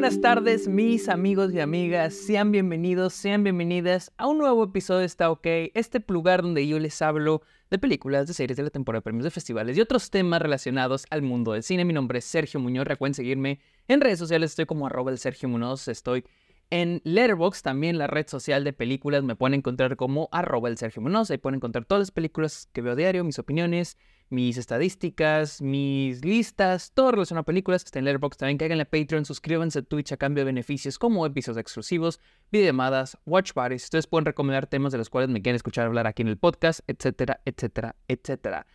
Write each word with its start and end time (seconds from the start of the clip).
buenas 0.00 0.20
tardes, 0.20 0.68
mis 0.68 1.08
amigos 1.08 1.52
y 1.52 1.58
amigas. 1.58 2.14
Sean 2.14 2.52
bienvenidos, 2.52 3.14
sean 3.14 3.42
bienvenidas 3.42 4.12
a 4.16 4.28
un 4.28 4.38
nuevo 4.38 4.62
episodio 4.62 5.00
de 5.00 5.06
Está 5.06 5.28
OK, 5.28 5.44
este 5.74 6.00
lugar 6.06 6.42
donde 6.42 6.64
yo 6.68 6.78
les 6.78 7.02
hablo 7.02 7.42
de 7.68 7.80
películas, 7.80 8.28
de 8.28 8.32
series, 8.32 8.56
de 8.56 8.62
la 8.62 8.70
temporada 8.70 9.00
de 9.00 9.02
premios, 9.02 9.24
de 9.24 9.32
festivales 9.32 9.76
y 9.76 9.80
otros 9.80 10.10
temas 10.10 10.40
relacionados 10.40 11.04
al 11.10 11.22
mundo 11.22 11.50
del 11.50 11.64
cine. 11.64 11.84
Mi 11.84 11.92
nombre 11.92 12.20
es 12.20 12.26
Sergio 12.26 12.60
Muñoz. 12.60 12.86
Recuerden 12.86 13.14
seguirme 13.14 13.58
en 13.88 14.00
redes 14.00 14.20
sociales. 14.20 14.52
Estoy 14.52 14.66
como 14.66 14.86
arroba 14.86 15.10
el 15.10 15.18
Sergio 15.18 15.48
Muñoz. 15.48 15.88
Estoy 15.88 16.24
en 16.70 17.00
Letterboxd, 17.02 17.64
también 17.64 17.98
la 17.98 18.06
red 18.06 18.28
social 18.28 18.62
de 18.62 18.72
películas. 18.72 19.24
Me 19.24 19.34
pueden 19.34 19.54
encontrar 19.54 19.96
como 19.96 20.28
arroba 20.30 20.68
el 20.68 20.78
Sergio 20.78 21.02
Muñoz. 21.02 21.28
Ahí 21.32 21.38
pueden 21.38 21.56
encontrar 21.56 21.86
todas 21.86 22.02
las 22.02 22.10
películas 22.12 22.68
que 22.72 22.82
veo 22.82 22.94
diario, 22.94 23.24
mis 23.24 23.40
opiniones 23.40 23.98
mis 24.30 24.58
estadísticas, 24.58 25.62
mis 25.62 26.24
listas, 26.24 26.92
todo 26.92 27.12
relacionado 27.12 27.42
a 27.42 27.46
películas 27.46 27.84
está 27.84 27.98
en 27.98 28.04
Letterboxd. 28.04 28.38
También 28.38 28.58
caigan 28.58 28.80
a 28.80 28.84
Patreon, 28.84 29.24
suscríbanse 29.24 29.78
a 29.78 29.82
Twitch 29.82 30.12
a 30.12 30.16
cambio 30.16 30.42
de 30.42 30.46
beneficios 30.46 30.98
como 30.98 31.24
episodios 31.24 31.58
exclusivos, 31.58 32.20
videollamadas, 32.52 33.16
watch 33.26 33.52
parties. 33.52 33.84
Ustedes 33.84 34.06
pueden 34.06 34.26
recomendar 34.26 34.66
temas 34.66 34.92
de 34.92 34.98
los 34.98 35.10
cuales 35.10 35.30
me 35.30 35.40
quieren 35.40 35.56
escuchar 35.56 35.86
hablar 35.86 36.06
aquí 36.06 36.22
en 36.22 36.28
el 36.28 36.36
podcast, 36.36 36.80
etcétera, 36.86 37.40
etcétera, 37.44 37.96
etcétera. 38.06 38.66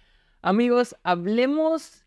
Amigos, 0.41 0.95
hablemos 1.03 2.05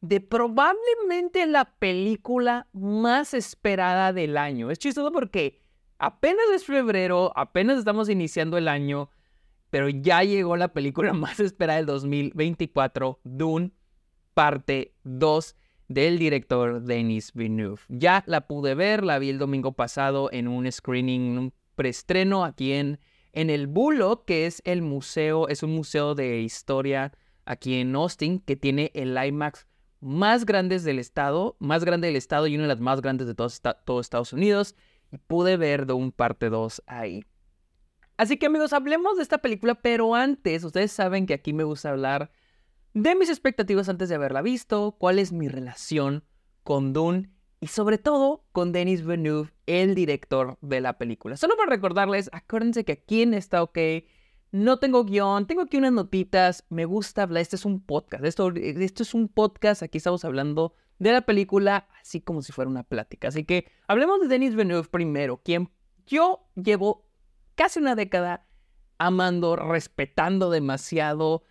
de 0.00 0.20
probablemente 0.20 1.46
la 1.46 1.76
película 1.78 2.66
más 2.72 3.34
esperada 3.34 4.12
del 4.12 4.38
año. 4.38 4.70
Es 4.70 4.78
chistoso 4.78 5.12
porque 5.12 5.60
apenas 5.98 6.46
es 6.54 6.64
febrero, 6.64 7.32
apenas 7.36 7.78
estamos 7.78 8.08
iniciando 8.08 8.56
el 8.56 8.68
año 8.68 9.10
pero 9.70 9.88
ya 9.88 10.22
llegó 10.22 10.56
la 10.56 10.72
película 10.72 11.12
más 11.14 11.40
esperada 11.40 11.78
del 11.78 11.86
2024, 11.86 13.20
Dune, 13.24 13.72
parte 14.34 14.94
2 15.04 15.56
del 15.88 16.18
director 16.18 16.82
Denis 16.82 17.32
Villeneuve. 17.32 17.80
Ya 17.88 18.22
la 18.26 18.46
pude 18.46 18.74
ver, 18.74 19.02
la 19.02 19.18
vi 19.18 19.30
el 19.30 19.38
domingo 19.38 19.72
pasado 19.72 20.30
en 20.32 20.46
un 20.46 20.70
screening, 20.70 21.38
un 21.38 21.52
preestreno 21.74 22.44
aquí 22.44 22.72
en, 22.72 23.00
en 23.32 23.50
el 23.50 23.66
Bulo, 23.66 24.24
que 24.24 24.46
es 24.46 24.62
el 24.64 24.82
museo, 24.82 25.48
es 25.48 25.62
un 25.62 25.72
museo 25.74 26.14
de 26.14 26.40
historia 26.40 27.12
aquí 27.44 27.74
en 27.80 27.94
Austin, 27.96 28.38
que 28.38 28.56
tiene 28.56 28.92
el 28.94 29.16
IMAX 29.16 29.66
más 30.00 30.46
grande 30.46 30.78
del 30.78 30.98
estado, 30.98 31.56
más 31.58 31.84
grande 31.84 32.06
del 32.06 32.16
estado 32.16 32.46
y 32.46 32.54
una 32.54 32.64
de 32.64 32.68
las 32.68 32.80
más 32.80 33.00
grandes 33.00 33.26
de 33.26 33.34
todos 33.34 33.60
todo 33.84 34.00
Estados 34.00 34.32
Unidos. 34.32 34.76
Y 35.12 35.18
pude 35.18 35.56
ver 35.56 35.86
Dune 35.86 36.12
parte 36.12 36.50
2 36.50 36.84
ahí. 36.86 37.24
Así 38.20 38.36
que 38.36 38.44
amigos, 38.44 38.74
hablemos 38.74 39.16
de 39.16 39.22
esta 39.22 39.38
película, 39.38 39.76
pero 39.76 40.14
antes, 40.14 40.62
ustedes 40.62 40.92
saben 40.92 41.24
que 41.24 41.32
aquí 41.32 41.54
me 41.54 41.64
gusta 41.64 41.88
hablar 41.88 42.30
de 42.92 43.14
mis 43.14 43.30
expectativas 43.30 43.88
antes 43.88 44.10
de 44.10 44.14
haberla 44.14 44.42
visto, 44.42 44.94
cuál 44.98 45.18
es 45.18 45.32
mi 45.32 45.48
relación 45.48 46.22
con 46.62 46.92
Dune 46.92 47.30
y 47.60 47.68
sobre 47.68 47.96
todo 47.96 48.44
con 48.52 48.72
Denis 48.72 49.06
Villeneuve, 49.06 49.54
el 49.64 49.94
director 49.94 50.58
de 50.60 50.82
la 50.82 50.98
película. 50.98 51.38
Solo 51.38 51.56
para 51.56 51.70
recordarles, 51.70 52.28
acuérdense 52.34 52.84
que 52.84 52.92
aquí 52.92 53.22
en 53.22 53.32
Está 53.32 53.62
OK 53.62 53.78
no 54.52 54.78
tengo 54.78 55.06
guion, 55.06 55.46
tengo 55.46 55.62
aquí 55.62 55.78
unas 55.78 55.92
notitas, 55.92 56.66
me 56.68 56.84
gusta 56.84 57.22
hablar, 57.22 57.40
este 57.40 57.56
es 57.56 57.64
un 57.64 57.80
podcast, 57.80 58.22
esto, 58.22 58.52
esto 58.54 59.02
es 59.02 59.14
un 59.14 59.28
podcast, 59.28 59.82
aquí 59.82 59.96
estamos 59.96 60.26
hablando 60.26 60.74
de 60.98 61.12
la 61.12 61.22
película 61.22 61.88
así 62.02 62.20
como 62.20 62.42
si 62.42 62.52
fuera 62.52 62.70
una 62.70 62.82
plática. 62.82 63.28
Así 63.28 63.44
que 63.44 63.72
hablemos 63.88 64.20
de 64.20 64.28
Denis 64.28 64.50
Villeneuve 64.50 64.88
primero, 64.90 65.40
quien 65.42 65.70
yo 66.04 66.50
llevo 66.54 67.09
casi 67.60 67.78
una 67.78 67.94
década 67.94 68.46
amando, 68.96 69.54
respetando 69.54 70.48
demasiado. 70.48 71.42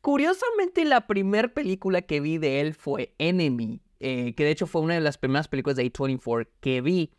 Curiosamente, 0.00 0.84
la 0.84 1.08
primera 1.08 1.48
película 1.48 2.02
que 2.02 2.20
vi 2.20 2.38
de 2.38 2.60
él 2.60 2.72
fue 2.72 3.16
Enemy, 3.18 3.82
eh, 3.98 4.36
que 4.36 4.44
de 4.44 4.52
hecho 4.52 4.68
fue 4.68 4.82
una 4.82 4.94
de 4.94 5.00
las 5.00 5.18
primeras 5.18 5.48
películas 5.48 5.76
de 5.76 5.92
A24 5.92 6.46
que 6.60 6.80
vi. 6.82 7.10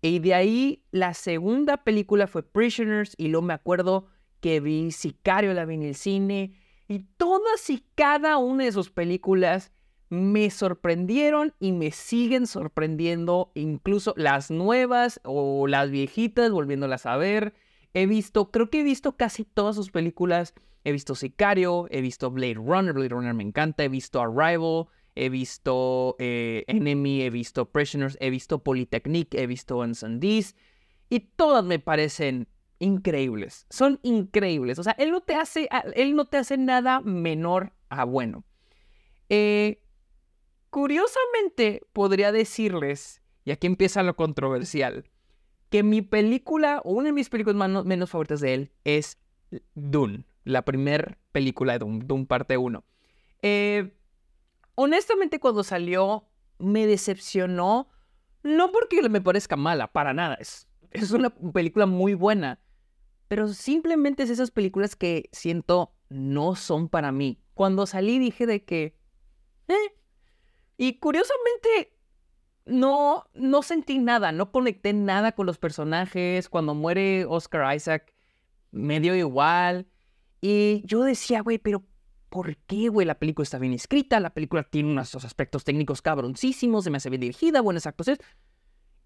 Y 0.00 0.20
de 0.20 0.32
ahí 0.32 0.82
la 0.90 1.12
segunda 1.12 1.84
película 1.84 2.26
fue 2.26 2.42
Prisoners 2.42 3.14
y 3.18 3.28
luego 3.28 3.46
me 3.46 3.52
acuerdo 3.52 4.06
que 4.40 4.60
vi 4.60 4.90
Sicario, 4.90 5.52
la 5.52 5.66
vi 5.66 5.74
en 5.74 5.82
el 5.82 5.94
cine. 5.94 6.54
Y 6.88 7.00
todas 7.18 7.68
y 7.68 7.84
cada 7.94 8.38
una 8.38 8.64
de 8.64 8.72
sus 8.72 8.88
películas 8.88 9.70
me 10.08 10.48
sorprendieron 10.48 11.52
y 11.60 11.72
me 11.72 11.90
siguen 11.90 12.46
sorprendiendo, 12.46 13.52
incluso 13.54 14.14
las 14.16 14.50
nuevas 14.50 15.20
o 15.24 15.66
las 15.66 15.90
viejitas, 15.90 16.50
volviéndolas 16.50 17.04
a 17.04 17.18
ver. 17.18 17.52
He 17.94 18.06
visto, 18.06 18.50
creo 18.50 18.70
que 18.70 18.80
he 18.80 18.84
visto 18.84 19.16
casi 19.16 19.44
todas 19.44 19.76
sus 19.76 19.90
películas. 19.90 20.54
He 20.84 20.92
visto 20.92 21.14
Sicario, 21.14 21.86
he 21.90 22.00
visto 22.00 22.30
Blade 22.30 22.54
Runner, 22.54 22.92
Blade 22.92 23.10
Runner 23.10 23.34
me 23.34 23.44
encanta, 23.44 23.84
he 23.84 23.88
visto 23.88 24.20
Arrival, 24.20 24.86
he 25.14 25.28
visto 25.28 26.16
eh, 26.18 26.64
Enemy, 26.66 27.22
he 27.22 27.30
visto 27.30 27.70
Prisoners, 27.70 28.16
he 28.20 28.30
visto 28.30 28.62
Polytechnique, 28.62 29.38
he 29.38 29.46
visto 29.46 29.78
Unsundis 29.78 30.56
y 31.08 31.20
todas 31.20 31.64
me 31.64 31.78
parecen 31.78 32.48
increíbles. 32.78 33.66
Son 33.70 34.00
increíbles. 34.02 34.78
O 34.78 34.82
sea, 34.82 34.94
él 34.98 35.10
no 35.10 35.20
te 35.20 35.34
hace, 35.34 35.68
él 35.94 36.16
no 36.16 36.24
te 36.24 36.38
hace 36.38 36.56
nada 36.56 37.00
menor 37.00 37.74
a 37.90 38.04
bueno. 38.04 38.44
Eh, 39.28 39.82
curiosamente, 40.70 41.82
podría 41.92 42.32
decirles, 42.32 43.22
y 43.44 43.50
aquí 43.50 43.66
empieza 43.66 44.02
lo 44.02 44.16
controversial, 44.16 45.04
que 45.72 45.82
mi 45.82 46.02
película, 46.02 46.82
o 46.84 46.92
una 46.92 47.06
de 47.06 47.12
mis 47.12 47.30
películas 47.30 47.86
menos 47.86 48.10
favoritas 48.10 48.40
de 48.40 48.52
él, 48.52 48.72
es 48.84 49.18
Dune, 49.74 50.26
la 50.44 50.66
primera 50.66 51.16
película 51.32 51.72
de 51.72 51.78
Dune, 51.78 52.04
Dune 52.04 52.26
parte 52.26 52.58
1. 52.58 52.84
Eh, 53.40 53.96
honestamente, 54.74 55.40
cuando 55.40 55.64
salió, 55.64 56.28
me 56.58 56.86
decepcionó, 56.86 57.88
no 58.42 58.70
porque 58.70 59.08
me 59.08 59.22
parezca 59.22 59.56
mala, 59.56 59.90
para 59.90 60.12
nada, 60.12 60.34
es, 60.34 60.68
es 60.90 61.10
una 61.10 61.30
película 61.30 61.86
muy 61.86 62.12
buena, 62.12 62.60
pero 63.28 63.48
simplemente 63.48 64.24
es 64.24 64.30
esas 64.30 64.50
películas 64.50 64.94
que 64.94 65.30
siento 65.32 65.94
no 66.10 66.54
son 66.54 66.90
para 66.90 67.12
mí. 67.12 67.40
Cuando 67.54 67.86
salí 67.86 68.18
dije 68.18 68.44
de 68.44 68.62
que... 68.62 68.94
Eh, 69.68 69.96
y 70.76 70.98
curiosamente 70.98 71.96
no, 72.64 73.24
no 73.34 73.62
sentí 73.62 73.98
nada, 73.98 74.32
no 74.32 74.52
conecté 74.52 74.92
nada 74.92 75.32
con 75.32 75.46
los 75.46 75.58
personajes. 75.58 76.48
Cuando 76.48 76.74
muere 76.74 77.24
Oscar 77.26 77.74
Isaac, 77.74 78.12
me 78.70 79.00
dio 79.00 79.14
igual. 79.14 79.86
Y 80.40 80.82
yo 80.86 81.02
decía, 81.02 81.40
güey, 81.40 81.58
pero 81.58 81.84
¿por 82.28 82.56
qué, 82.56 82.88
güey? 82.88 83.06
La 83.06 83.18
película 83.18 83.44
está 83.44 83.58
bien 83.58 83.72
escrita, 83.72 84.18
la 84.18 84.34
película 84.34 84.62
tiene 84.64 84.90
unos 84.90 85.14
aspectos 85.14 85.64
técnicos 85.64 86.02
cabroncísimos, 86.02 86.84
se 86.84 86.90
me 86.90 86.96
hace 86.96 87.10
bien 87.10 87.20
dirigida, 87.20 87.60
buenas 87.60 87.86
actuaciones. 87.86 88.24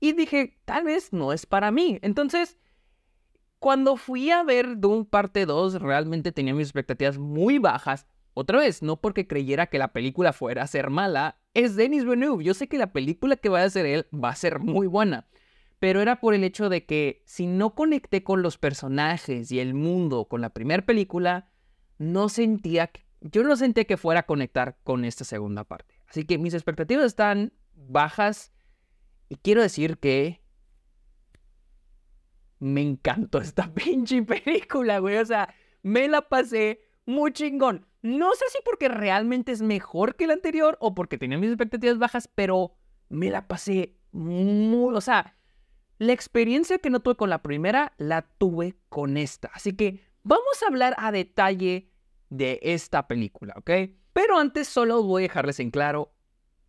Y 0.00 0.12
dije, 0.12 0.59
tal 0.65 0.84
vez 0.84 1.12
no 1.12 1.33
es 1.33 1.47
para 1.47 1.71
mí. 1.71 1.99
Entonces, 2.03 2.56
cuando 3.59 3.97
fui 3.97 4.31
a 4.31 4.43
ver 4.45 4.78
Doom 4.78 5.06
parte 5.06 5.47
2, 5.47 5.81
realmente 5.81 6.33
tenía 6.33 6.55
mis 6.55 6.69
expectativas 6.69 7.19
muy 7.19 7.59
bajas. 7.59 8.06
Otra 8.34 8.59
vez, 8.59 8.83
no 8.83 9.00
porque 9.00 9.27
creyera 9.27 9.66
que 9.66 9.78
la 9.78 9.93
película 9.93 10.33
fuera 10.33 10.62
a 10.62 10.66
ser 10.66 10.91
mala, 10.91 11.39
es 11.56 11.75
Denis 11.75 12.05
Villeneuve. 12.05 12.44
Yo 12.44 12.53
sé 12.53 12.69
que 12.69 12.77
la 12.77 12.93
película 12.93 13.37
que 13.37 13.49
va 13.49 13.62
a 13.62 13.65
hacer 13.65 13.87
él 13.87 14.06
va 14.12 14.28
a 14.28 14.37
ser 14.37 14.59
muy 14.59 14.87
buena, 14.87 15.27
pero 15.78 16.03
era 16.03 16.21
por 16.21 16.34
el 16.34 16.44
hecho 16.44 16.69
de 16.69 16.84
que 16.84 17.22
si 17.25 17.47
no 17.47 17.75
conecté 17.75 18.22
con 18.22 18.43
los 18.43 18.59
personajes 18.59 19.50
y 19.50 19.59
el 19.59 19.72
mundo 19.72 20.27
con 20.27 20.43
la 20.43 20.50
primera 20.50 20.84
película, 20.84 21.49
no 21.97 22.28
sentía, 22.28 22.91
yo 23.22 23.43
no 23.43 23.56
sentía 23.56 23.84
que 23.84 23.97
fuera 23.97 24.21
a 24.21 24.27
conectar 24.27 24.77
con 24.84 25.06
esta 25.06 25.25
segunda 25.25 25.65
parte. 25.65 25.99
Así 26.06 26.25
que 26.25 26.37
mis 26.37 26.53
expectativas 26.53 27.06
están 27.06 27.55
bajas 27.75 28.53
y 29.31 29.37
quiero 29.37 29.62
decir 29.62 29.97
que 29.97 30.43
me 32.59 32.83
encantó 32.83 33.39
esta 33.39 33.72
pinche 33.75 34.22
película, 34.22 34.99
güey. 34.99 35.16
O 35.16 35.25
sea, 35.25 35.55
me 35.83 36.07
la 36.07 36.28
pasé 36.28 36.80
muy 37.07 37.33
chingón. 37.33 37.86
No 38.06 38.32
sé 38.34 38.44
si 38.50 38.58
porque 38.64 38.88
realmente 38.88 39.50
es 39.50 39.62
mejor 39.62 40.14
que 40.14 40.24
el 40.24 40.30
anterior 40.30 40.76
o 40.80 40.94
porque 40.94 41.18
tenía 41.18 41.38
mis 41.38 41.50
expectativas 41.50 41.98
bajas, 41.98 42.28
pero 42.32 42.72
me 43.08 43.30
la 43.30 43.48
pasé 43.48 43.97
muy... 44.12 44.94
O 44.94 45.00
sea, 45.00 45.36
la 45.98 46.12
experiencia 46.12 46.78
que 46.78 46.88
no 46.88 47.00
tuve 47.00 47.16
con 47.16 47.30
la 47.30 47.42
primera, 47.42 47.94
la 47.98 48.22
tuve 48.22 48.76
con 48.88 49.16
esta. 49.16 49.50
Así 49.53 49.72
que 49.74 50.00
vamos 50.22 50.62
a 50.62 50.68
hablar 50.68 50.94
a 50.98 51.10
detalle 51.10 51.91
de 52.30 52.60
esta 52.62 53.08
película, 53.08 53.54
¿ok? 53.56 53.70
Pero 54.12 54.38
antes 54.38 54.68
solo 54.68 55.03
voy 55.03 55.22
a 55.22 55.28
dejarles 55.28 55.58
en 55.58 55.72
claro, 55.72 56.14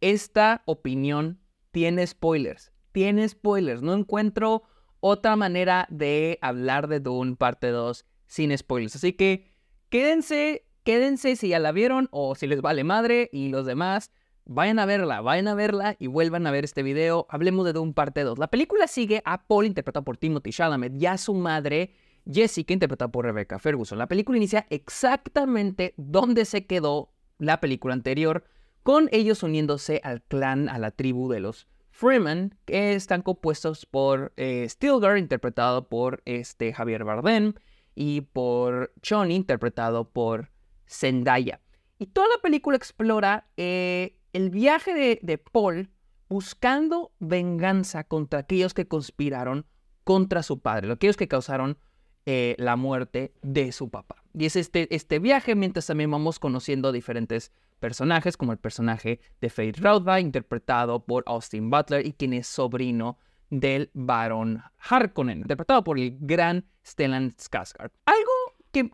esta 0.01 0.63
opinión 0.65 1.39
tiene 1.69 2.07
spoilers. 2.07 2.71
Tiene 2.93 3.29
spoilers. 3.29 3.83
No 3.83 3.93
encuentro 3.93 4.63
otra 5.01 5.35
manera 5.35 5.85
de 5.91 6.39
hablar 6.41 6.87
de 6.87 6.99
Dune 6.99 7.35
parte 7.35 7.67
2 7.67 8.05
sin 8.25 8.57
spoilers. 8.57 8.95
Así 8.95 9.13
que 9.13 9.53
quédense 9.89 10.66
quédense 10.87 11.35
si 11.35 11.49
ya 11.49 11.59
la 11.59 11.73
vieron 11.73 12.07
o 12.11 12.33
si 12.35 12.47
les 12.47 12.61
vale 12.61 12.85
madre 12.85 13.29
y 13.33 13.49
los 13.49 13.65
demás, 13.65 14.09
vayan 14.45 14.79
a 14.79 14.85
verla, 14.85 15.19
vayan 15.19 15.49
a 15.49 15.53
verla 15.53 15.97
y 15.99 16.07
vuelvan 16.07 16.47
a 16.47 16.51
ver 16.51 16.63
este 16.63 16.81
video. 16.81 17.27
Hablemos 17.29 17.65
de 17.65 17.73
Doom 17.73 17.93
parte 17.93 18.23
2. 18.23 18.39
La 18.39 18.47
película 18.47 18.87
sigue 18.87 19.21
a 19.25 19.45
Paul 19.47 19.65
interpretado 19.65 20.05
por 20.05 20.15
Timothy 20.15 20.51
Chalamet 20.51 20.93
y 20.95 21.05
a 21.05 21.17
su 21.17 21.33
madre 21.33 21.93
Jessica 22.25 22.71
interpretada 22.71 23.11
por 23.11 23.25
Rebecca 23.25 23.59
Ferguson. 23.59 23.97
La 23.97 24.07
película 24.07 24.37
inicia 24.37 24.65
exactamente 24.69 25.93
donde 25.97 26.45
se 26.45 26.65
quedó 26.65 27.11
la 27.37 27.59
película 27.59 27.93
anterior, 27.93 28.45
con 28.81 29.09
ellos 29.11 29.43
uniéndose 29.43 29.99
al 30.05 30.21
clan, 30.21 30.69
a 30.69 30.79
la 30.79 30.91
tribu 30.91 31.27
de 31.29 31.41
los 31.41 31.67
Freeman, 31.89 32.55
que 32.63 32.93
están 32.93 33.23
compuestos 33.23 33.85
por 33.85 34.31
eh, 34.37 34.65
Stilgar, 34.69 35.17
interpretado 35.17 35.89
por 35.89 36.21
este, 36.23 36.71
Javier 36.71 37.03
Bardem, 37.03 37.55
y 37.93 38.21
por 38.21 38.93
Johnny, 39.05 39.35
interpretado 39.35 40.07
por 40.07 40.49
Zendaya. 40.87 41.61
Y 41.99 42.07
toda 42.07 42.27
la 42.27 42.41
película 42.41 42.77
explora 42.77 43.47
eh, 43.57 44.19
el 44.33 44.49
viaje 44.49 45.19
de, 45.21 45.37
Paul 45.37 45.89
buscando 46.29 47.11
venganza 47.19 48.03
contra 48.03 48.39
aquellos 48.39 48.73
que 48.73 48.87
conspiraron 48.87 49.65
contra 50.03 50.43
su 50.43 50.59
padre, 50.59 50.91
aquellos 50.91 51.17
que 51.17 51.27
causaron 51.27 51.77
eh, 52.25 52.55
la 52.59 52.75
muerte 52.75 53.33
de 53.41 53.71
su 53.71 53.89
papá. 53.89 54.23
Y 54.33 54.45
es 54.45 54.55
este, 54.55 54.93
este 54.93 55.19
viaje 55.19 55.55
mientras 55.55 55.87
también 55.87 56.11
vamos 56.11 56.39
conociendo 56.39 56.91
diferentes 56.91 57.51
personajes, 57.79 58.37
como 58.37 58.51
el 58.51 58.57
personaje 58.57 59.19
de 59.41 59.49
Faith 59.49 59.79
Rautha, 59.79 60.19
interpretado 60.19 61.05
por 61.05 61.23
Austin 61.25 61.69
Butler, 61.69 62.05
y 62.05 62.13
quien 62.13 62.33
es 62.33 62.47
sobrino 62.47 63.17
del 63.49 63.89
barón 63.93 64.61
Harkonnen, 64.77 65.39
interpretado 65.39 65.83
por 65.83 65.99
el 65.99 66.17
gran 66.19 66.65
Stellan 66.85 67.35
Skarsgård. 67.37 67.91
Algo 68.05 68.46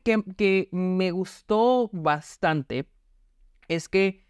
que, 0.03 0.69
me 0.71 1.11
gustó 1.11 1.89
bastante 1.93 2.87
es 3.67 3.89
que 3.89 4.23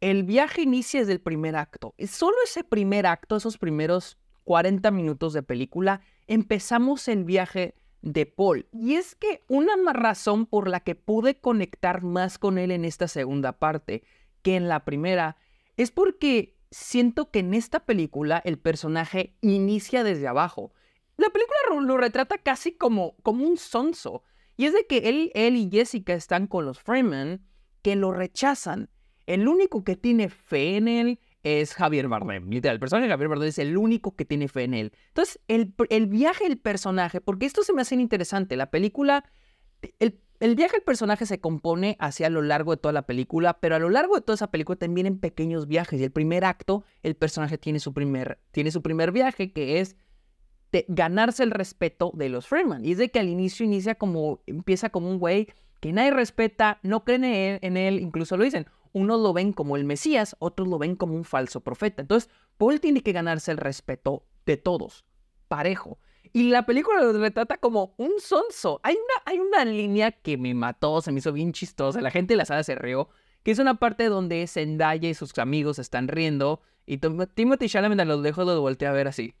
el 0.00 0.24
viaje 0.24 0.62
inicia 0.62 1.00
desde 1.00 1.12
el 1.12 1.20
primer 1.20 1.56
acto. 1.56 1.94
Solo 2.06 2.36
ese 2.44 2.64
primer 2.64 3.06
acto, 3.06 3.36
esos 3.36 3.58
primeros 3.58 4.18
40 4.44 4.90
minutos 4.90 5.32
de 5.32 5.42
película, 5.42 6.00
empezamos 6.26 7.06
el 7.08 7.24
viaje 7.24 7.74
de 8.02 8.26
Paul. 8.26 8.66
Y 8.72 8.94
es 8.94 9.14
que 9.14 9.44
una 9.48 9.74
razón 9.92 10.46
por 10.46 10.68
la 10.68 10.80
que 10.80 10.94
pude 10.94 11.38
conectar 11.38 12.02
más 12.02 12.38
con 12.38 12.58
él 12.58 12.70
en 12.70 12.84
esta 12.84 13.08
segunda 13.08 13.58
parte 13.58 14.02
que 14.42 14.56
en 14.56 14.68
la 14.68 14.84
primera 14.84 15.36
es 15.76 15.90
porque 15.90 16.56
siento 16.70 17.30
que 17.30 17.40
en 17.40 17.54
esta 17.54 17.80
película 17.80 18.40
el 18.44 18.58
personaje 18.58 19.36
inicia 19.40 20.04
desde 20.04 20.28
abajo. 20.28 20.72
La 21.16 21.28
película 21.30 21.58
lo 21.80 21.96
retrata 21.98 22.38
casi 22.38 22.72
como, 22.72 23.16
como 23.22 23.46
un 23.46 23.56
sonso. 23.56 24.22
Y 24.60 24.66
es 24.66 24.74
de 24.74 24.84
que 24.84 25.08
él, 25.08 25.32
él 25.34 25.56
y 25.56 25.70
Jessica 25.72 26.12
están 26.12 26.46
con 26.46 26.66
los 26.66 26.80
Freeman 26.80 27.40
que 27.80 27.96
lo 27.96 28.12
rechazan. 28.12 28.90
El 29.24 29.48
único 29.48 29.84
que 29.84 29.96
tiene 29.96 30.28
fe 30.28 30.76
en 30.76 30.86
él 30.86 31.18
es 31.42 31.72
Javier 31.72 32.08
Bardem. 32.08 32.50
Literal, 32.50 32.74
el 32.74 32.80
personaje 32.80 33.06
de 33.06 33.10
Javier 33.10 33.30
Bardem 33.30 33.48
es 33.48 33.58
el 33.58 33.78
único 33.78 34.14
que 34.14 34.26
tiene 34.26 34.48
fe 34.48 34.64
en 34.64 34.74
él. 34.74 34.92
Entonces, 35.08 35.40
el, 35.48 35.72
el 35.88 36.08
viaje 36.08 36.46
del 36.46 36.58
personaje, 36.58 37.22
porque 37.22 37.46
esto 37.46 37.62
se 37.62 37.72
me 37.72 37.80
hace 37.80 37.94
interesante, 37.94 38.54
la 38.54 38.70
película, 38.70 39.24
el, 39.98 40.20
el 40.40 40.56
viaje 40.56 40.76
del 40.76 40.82
personaje 40.82 41.24
se 41.24 41.40
compone 41.40 41.96
hacia 41.98 42.28
lo 42.28 42.42
largo 42.42 42.72
de 42.72 42.82
toda 42.82 42.92
la 42.92 43.06
película, 43.06 43.60
pero 43.60 43.76
a 43.76 43.78
lo 43.78 43.88
largo 43.88 44.16
de 44.16 44.20
toda 44.20 44.34
esa 44.34 44.50
película 44.50 44.76
también 44.76 45.06
en 45.06 45.20
pequeños 45.20 45.68
viajes. 45.68 45.98
Y 45.98 46.04
el 46.04 46.12
primer 46.12 46.44
acto, 46.44 46.84
el 47.02 47.16
personaje 47.16 47.56
tiene 47.56 47.80
su 47.80 47.94
primer, 47.94 48.38
tiene 48.50 48.70
su 48.72 48.82
primer 48.82 49.10
viaje, 49.10 49.54
que 49.54 49.80
es 49.80 49.96
ganarse 50.88 51.42
el 51.42 51.50
respeto 51.50 52.12
de 52.14 52.28
los 52.28 52.46
Freeman. 52.46 52.84
Y 52.84 52.92
es 52.92 52.98
de 52.98 53.10
que 53.10 53.20
al 53.20 53.28
inicio 53.28 53.64
inicia 53.66 53.94
como, 53.94 54.40
empieza 54.46 54.90
como 54.90 55.10
un 55.10 55.18
güey 55.18 55.48
que 55.80 55.92
nadie 55.92 56.10
respeta, 56.10 56.78
no 56.82 57.04
creen 57.04 57.24
en 57.24 57.76
él, 57.76 58.00
incluso 58.00 58.36
lo 58.36 58.44
dicen, 58.44 58.66
unos 58.92 59.20
lo 59.20 59.32
ven 59.32 59.52
como 59.52 59.76
el 59.76 59.84
Mesías, 59.84 60.36
otros 60.38 60.68
lo 60.68 60.78
ven 60.78 60.96
como 60.96 61.14
un 61.14 61.24
falso 61.24 61.60
profeta. 61.60 62.02
Entonces, 62.02 62.30
Paul 62.58 62.80
tiene 62.80 63.02
que 63.02 63.12
ganarse 63.12 63.50
el 63.50 63.56
respeto 63.56 64.24
de 64.46 64.56
todos, 64.56 65.04
parejo. 65.48 65.98
Y 66.32 66.44
la 66.44 66.64
película 66.66 67.02
lo 67.02 67.12
retrata 67.12 67.56
como 67.56 67.94
un 67.96 68.12
sonso. 68.20 68.80
Hay 68.82 68.94
una, 68.94 69.22
hay 69.24 69.38
una 69.38 69.64
línea 69.64 70.12
que 70.12 70.36
me 70.36 70.54
mató, 70.54 71.00
se 71.00 71.10
me 71.10 71.18
hizo 71.18 71.32
bien 71.32 71.52
chistosa. 71.52 72.00
La 72.00 72.10
gente 72.10 72.34
de 72.34 72.38
la 72.38 72.44
sala 72.44 72.62
se 72.62 72.76
rió. 72.76 73.08
Que 73.42 73.50
es 73.50 73.58
una 73.58 73.74
parte 73.74 74.04
donde 74.04 74.46
Zendaya 74.46 75.08
y 75.08 75.14
sus 75.14 75.36
amigos 75.38 75.78
están 75.78 76.08
riendo. 76.08 76.60
Y 76.86 76.98
Timothy 76.98 77.68
Chalamet 77.68 78.00
a 78.00 78.04
lo 78.04 78.20
lejos 78.20 78.46
lo 78.46 78.60
voltea 78.60 78.90
a 78.90 78.92
ver 78.92 79.08
así. 79.08 79.34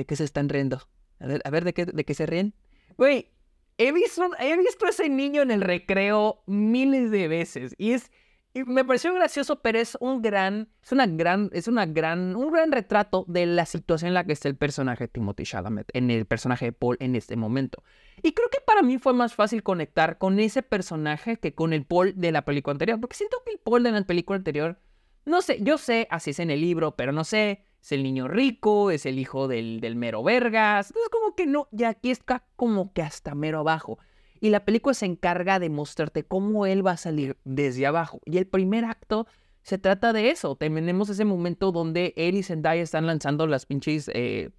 ¿De 0.00 0.06
qué 0.06 0.16
se 0.16 0.24
están 0.24 0.48
riendo? 0.48 0.80
A 1.18 1.26
ver, 1.26 1.42
a 1.44 1.50
ver 1.50 1.62
¿de 1.62 1.74
qué, 1.74 1.84
de 1.84 2.04
qué 2.06 2.14
se 2.14 2.24
ríen? 2.24 2.54
Güey, 2.96 3.30
he 3.76 3.92
visto, 3.92 4.30
he 4.38 4.56
visto 4.56 4.86
ese 4.86 5.10
niño 5.10 5.42
en 5.42 5.50
el 5.50 5.60
recreo 5.60 6.42
miles 6.46 7.10
de 7.10 7.28
veces. 7.28 7.74
Y 7.76 7.92
es 7.92 8.10
me 8.54 8.82
pareció 8.82 9.12
gracioso, 9.12 9.60
pero 9.60 9.78
es 9.78 9.98
un 10.00 10.22
gran, 10.22 10.70
es 10.82 10.90
una 10.92 11.06
gran, 11.06 11.50
es 11.52 11.68
una 11.68 11.84
gran, 11.84 12.34
un 12.34 12.50
gran 12.50 12.72
retrato 12.72 13.26
de 13.28 13.44
la 13.44 13.66
situación 13.66 14.08
en 14.08 14.14
la 14.14 14.24
que 14.24 14.32
está 14.32 14.48
el 14.48 14.56
personaje 14.56 15.06
Timothy 15.06 15.42
Chalamet, 15.42 15.90
en 15.92 16.10
el 16.10 16.24
personaje 16.24 16.64
de 16.64 16.72
Paul 16.72 16.96
en 16.98 17.14
este 17.14 17.36
momento. 17.36 17.84
Y 18.22 18.32
creo 18.32 18.48
que 18.48 18.62
para 18.64 18.80
mí 18.80 18.96
fue 18.96 19.12
más 19.12 19.34
fácil 19.34 19.62
conectar 19.62 20.16
con 20.16 20.40
ese 20.40 20.62
personaje 20.62 21.36
que 21.36 21.54
con 21.54 21.74
el 21.74 21.84
Paul 21.84 22.14
de 22.16 22.32
la 22.32 22.46
película 22.46 22.72
anterior, 22.72 22.98
porque 22.98 23.16
siento 23.16 23.36
que 23.44 23.52
el 23.52 23.58
Paul 23.58 23.82
de 23.82 23.92
la 23.92 24.02
película 24.06 24.38
anterior, 24.38 24.80
no 25.26 25.42
sé, 25.42 25.58
yo 25.60 25.76
sé, 25.76 26.08
así 26.10 26.30
es 26.30 26.38
en 26.38 26.50
el 26.50 26.62
libro, 26.62 26.96
pero 26.96 27.12
no 27.12 27.24
sé, 27.24 27.66
es 27.80 27.92
el 27.92 28.02
niño 28.02 28.28
rico, 28.28 28.90
es 28.90 29.06
el 29.06 29.18
hijo 29.18 29.48
del, 29.48 29.80
del 29.80 29.96
mero 29.96 30.22
vergas, 30.22 30.90
entonces 30.90 31.08
como 31.10 31.34
que 31.34 31.46
no, 31.46 31.68
y 31.72 31.84
aquí 31.84 32.10
está 32.10 32.44
como 32.56 32.92
que 32.92 33.02
hasta 33.02 33.34
mero 33.34 33.60
abajo. 33.60 33.98
Y 34.40 34.48
la 34.50 34.64
película 34.64 34.94
se 34.94 35.06
encarga 35.06 35.58
de 35.58 35.68
mostrarte 35.68 36.24
cómo 36.24 36.64
él 36.64 36.86
va 36.86 36.92
a 36.92 36.96
salir 36.96 37.36
desde 37.44 37.86
abajo. 37.86 38.20
Y 38.24 38.38
el 38.38 38.46
primer 38.46 38.86
acto 38.86 39.26
se 39.62 39.76
trata 39.76 40.14
de 40.14 40.30
eso. 40.30 40.56
Tenemos 40.56 41.10
ese 41.10 41.26
momento 41.26 41.72
donde 41.72 42.14
él 42.16 42.36
y 42.36 42.42
Zendaya 42.42 42.82
están 42.82 43.06
lanzando 43.06 43.46
las 43.46 43.66
pinches... 43.66 44.10
Eh, 44.14 44.50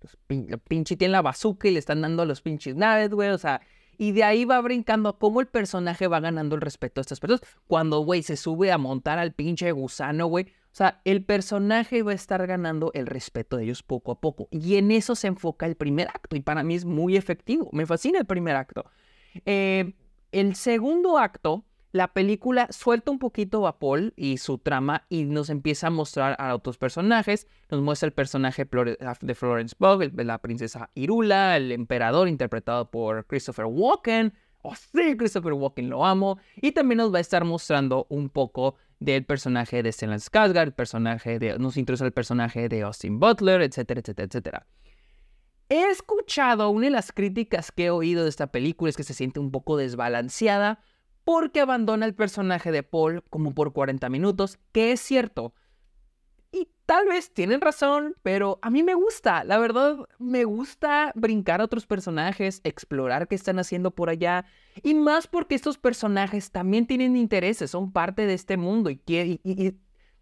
los 0.00 0.16
pinches 0.66 0.96
tienen 0.96 1.12
la 1.12 1.22
bazooka 1.22 1.68
y 1.68 1.72
le 1.72 1.78
están 1.78 2.00
dando 2.00 2.24
los 2.24 2.40
pinches 2.40 2.74
naves, 2.74 3.10
güey. 3.10 3.28
O 3.28 3.38
sea, 3.38 3.60
y 3.98 4.12
de 4.12 4.24
ahí 4.24 4.46
va 4.46 4.60
brincando 4.60 5.18
cómo 5.18 5.40
el 5.40 5.46
personaje 5.46 6.08
va 6.08 6.20
ganando 6.20 6.54
el 6.54 6.62
respeto 6.62 7.00
a 7.00 7.02
estas 7.02 7.20
personas. 7.20 7.42
Cuando, 7.66 8.00
güey, 8.00 8.22
se 8.22 8.36
sube 8.36 8.72
a 8.72 8.78
montar 8.78 9.18
al 9.18 9.32
pinche 9.32 9.70
gusano, 9.72 10.26
güey. 10.26 10.46
O 10.72 10.76
sea, 10.76 11.00
el 11.04 11.24
personaje 11.24 12.02
va 12.02 12.12
a 12.12 12.14
estar 12.14 12.46
ganando 12.46 12.92
el 12.94 13.06
respeto 13.06 13.56
de 13.56 13.64
ellos 13.64 13.82
poco 13.82 14.12
a 14.12 14.20
poco. 14.20 14.48
Y 14.52 14.76
en 14.76 14.92
eso 14.92 15.16
se 15.16 15.26
enfoca 15.26 15.66
el 15.66 15.74
primer 15.74 16.08
acto. 16.08 16.36
Y 16.36 16.40
para 16.40 16.62
mí 16.62 16.76
es 16.76 16.84
muy 16.84 17.16
efectivo. 17.16 17.68
Me 17.72 17.86
fascina 17.86 18.20
el 18.20 18.26
primer 18.26 18.54
acto. 18.54 18.84
Eh, 19.46 19.94
el 20.30 20.54
segundo 20.54 21.18
acto, 21.18 21.64
la 21.90 22.12
película 22.12 22.68
suelta 22.70 23.10
un 23.10 23.18
poquito 23.18 23.66
a 23.66 23.80
Paul 23.80 24.14
y 24.16 24.38
su 24.38 24.58
trama 24.58 25.06
y 25.08 25.24
nos 25.24 25.50
empieza 25.50 25.88
a 25.88 25.90
mostrar 25.90 26.36
a 26.38 26.54
otros 26.54 26.78
personajes. 26.78 27.48
Nos 27.68 27.80
muestra 27.80 28.06
el 28.06 28.12
personaje 28.12 28.64
de 28.64 29.34
Florence 29.34 29.74
Pugh, 29.76 30.12
la 30.22 30.38
princesa 30.38 30.90
Irula, 30.94 31.56
el 31.56 31.72
emperador 31.72 32.28
interpretado 32.28 32.92
por 32.92 33.26
Christopher 33.26 33.66
Walken. 33.66 34.32
Oh, 34.62 34.76
sí, 34.76 35.16
Christopher 35.16 35.54
Walken, 35.54 35.90
lo 35.90 36.06
amo. 36.06 36.38
Y 36.54 36.70
también 36.70 36.98
nos 36.98 37.12
va 37.12 37.18
a 37.18 37.22
estar 37.22 37.44
mostrando 37.44 38.06
un 38.08 38.28
poco 38.28 38.76
del 39.00 39.24
personaje 39.24 39.82
de 39.82 39.90
Stellan 39.90 40.20
Skarsgård, 40.20 40.62
el 40.62 40.72
personaje 40.72 41.38
de, 41.38 41.58
nos 41.58 41.76
introduce 41.76 42.04
el 42.04 42.12
personaje 42.12 42.68
de 42.68 42.82
Austin 42.82 43.18
Butler, 43.18 43.62
etcétera, 43.62 44.00
etcétera, 44.00 44.26
etcétera. 44.26 44.66
He 45.70 45.90
escuchado, 45.90 46.68
una 46.70 46.86
de 46.86 46.90
las 46.90 47.12
críticas 47.12 47.72
que 47.72 47.86
he 47.86 47.90
oído 47.90 48.24
de 48.24 48.28
esta 48.28 48.48
película 48.52 48.90
es 48.90 48.96
que 48.96 49.04
se 49.04 49.14
siente 49.14 49.40
un 49.40 49.50
poco 49.50 49.76
desbalanceada 49.76 50.80
porque 51.24 51.60
abandona 51.60 52.06
el 52.06 52.14
personaje 52.14 52.72
de 52.72 52.82
Paul 52.82 53.22
como 53.30 53.54
por 53.54 53.72
40 53.72 54.08
minutos, 54.08 54.58
que 54.72 54.92
es 54.92 55.00
cierto. 55.00 55.54
Y 56.52 56.68
tal 56.84 57.06
vez 57.06 57.32
tienen 57.32 57.60
razón, 57.60 58.16
pero 58.22 58.58
a 58.62 58.70
mí 58.70 58.82
me 58.82 58.94
gusta, 58.94 59.44
la 59.44 59.58
verdad, 59.58 59.98
me 60.18 60.44
gusta 60.44 61.12
brincar 61.14 61.60
a 61.60 61.64
otros 61.64 61.86
personajes, 61.86 62.60
explorar 62.64 63.28
qué 63.28 63.36
están 63.36 63.60
haciendo 63.60 63.92
por 63.92 64.10
allá, 64.10 64.44
y 64.82 64.94
más 64.94 65.28
porque 65.28 65.54
estos 65.54 65.78
personajes 65.78 66.50
también 66.50 66.86
tienen 66.86 67.16
intereses, 67.16 67.70
son 67.70 67.92
parte 67.92 68.26
de 68.26 68.34
este 68.34 68.56
mundo 68.56 68.90
y, 68.90 69.00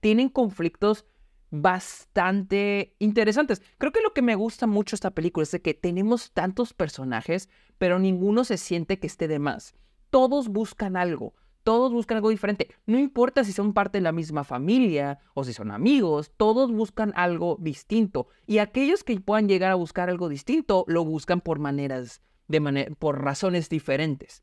tienen 0.01 0.29
conflictos 0.29 1.07
bastante 1.51 2.95
interesantes. 2.99 3.63
Creo 3.79 3.91
que 3.91 4.03
lo 4.03 4.13
que 4.13 4.23
me 4.23 4.37
gusta 4.37 4.67
mucho 4.67 4.95
esta 4.95 5.11
película 5.11 5.43
es 5.43 5.51
de 5.51 5.63
que 5.63 5.75
tenemos 5.75 6.31
tantos 6.33 6.73
personajes, 6.75 7.49
pero 7.79 7.99
ninguno 7.99 8.45
se 8.45 8.59
siente 8.59 9.01
que 9.01 9.09
esté 9.09 9.27
de 9.27 9.39
más. 9.39 9.75
Todos 10.11 10.49
buscan 10.49 10.97
algo, 10.97 11.35
todos 11.69 11.93
buscan 11.93 12.17
algo 12.17 12.31
diferente. 12.31 12.75
No 12.87 12.99
importa 12.99 13.45
si 13.45 13.53
son 13.53 13.75
parte 13.75 13.99
de 13.99 14.03
la 14.03 14.11
misma 14.11 14.43
familia 14.43 15.19
o 15.35 15.45
si 15.45 15.53
son 15.53 15.71
amigos, 15.71 16.33
todos 16.39 16.73
buscan 16.73 17.13
algo 17.15 17.59
distinto. 17.61 18.29
Y 18.47 18.57
aquellos 18.57 19.05
que 19.05 19.21
puedan 19.21 19.49
llegar 19.49 19.73
a 19.73 19.75
buscar 19.75 20.09
algo 20.09 20.31
distinto, 20.31 20.87
lo 20.89 21.05
buscan 21.05 21.43
por 21.43 21.59
maneras, 21.59 22.23
de 22.47 22.97
por 22.99 23.23
razones 23.23 23.69
diferentes. 23.69 24.43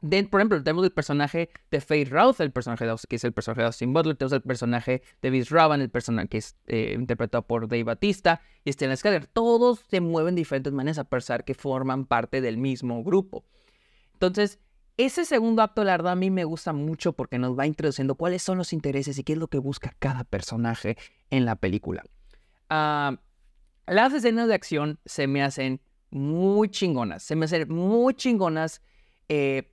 por 0.00 0.40
ejemplo, 0.40 0.60
tenemos 0.64 0.84
el 0.84 0.90
personaje 0.90 1.48
de 1.70 1.80
Faith 1.80 2.08
Routh, 2.08 2.40
el 2.40 2.50
personaje 2.50 2.86
de, 2.86 2.96
que 3.08 3.14
es 3.14 3.22
el 3.22 3.32
personaje 3.32 3.60
de 3.60 3.66
Austin 3.66 3.92
Butler, 3.92 4.16
tenemos 4.16 4.32
el 4.32 4.42
personaje 4.42 5.02
de 5.22 5.30
Vince 5.30 5.54
Ravan, 5.54 5.80
el 5.80 5.90
personaje 5.90 6.26
que 6.26 6.38
es 6.38 6.56
eh, 6.66 6.96
interpretado 6.98 7.46
por 7.46 7.68
Dave 7.68 7.84
Batista 7.84 8.40
y 8.64 8.72
Stellan 8.72 8.96
Skarsgård. 8.96 9.28
Todos 9.32 9.84
se 9.88 10.00
mueven 10.00 10.34
de 10.34 10.40
diferentes 10.40 10.72
maneras 10.72 10.98
a 10.98 11.04
pesar 11.04 11.44
que 11.44 11.54
forman 11.54 12.04
parte 12.04 12.40
del 12.40 12.58
mismo 12.58 13.04
grupo. 13.04 13.44
Entonces, 14.14 14.58
ese 14.98 15.24
segundo 15.24 15.62
acto, 15.62 15.84
la 15.84 15.92
verdad, 15.92 16.12
a 16.12 16.16
mí 16.16 16.28
me 16.30 16.44
gusta 16.44 16.72
mucho 16.72 17.12
porque 17.12 17.38
nos 17.38 17.56
va 17.56 17.66
introduciendo 17.66 18.16
cuáles 18.16 18.42
son 18.42 18.58
los 18.58 18.72
intereses 18.72 19.16
y 19.16 19.22
qué 19.22 19.34
es 19.34 19.38
lo 19.38 19.46
que 19.46 19.58
busca 19.58 19.94
cada 20.00 20.24
personaje 20.24 20.98
en 21.30 21.44
la 21.44 21.54
película. 21.54 22.02
Ah, 22.68 23.16
las 23.86 24.12
escenas 24.12 24.48
de 24.48 24.54
acción 24.54 24.98
se 25.06 25.28
me 25.28 25.42
hacen 25.42 25.80
muy 26.10 26.68
chingonas, 26.68 27.22
se 27.22 27.36
me 27.36 27.44
hacen 27.44 27.72
muy 27.72 28.12
chingonas 28.14 28.82
eh, 29.28 29.72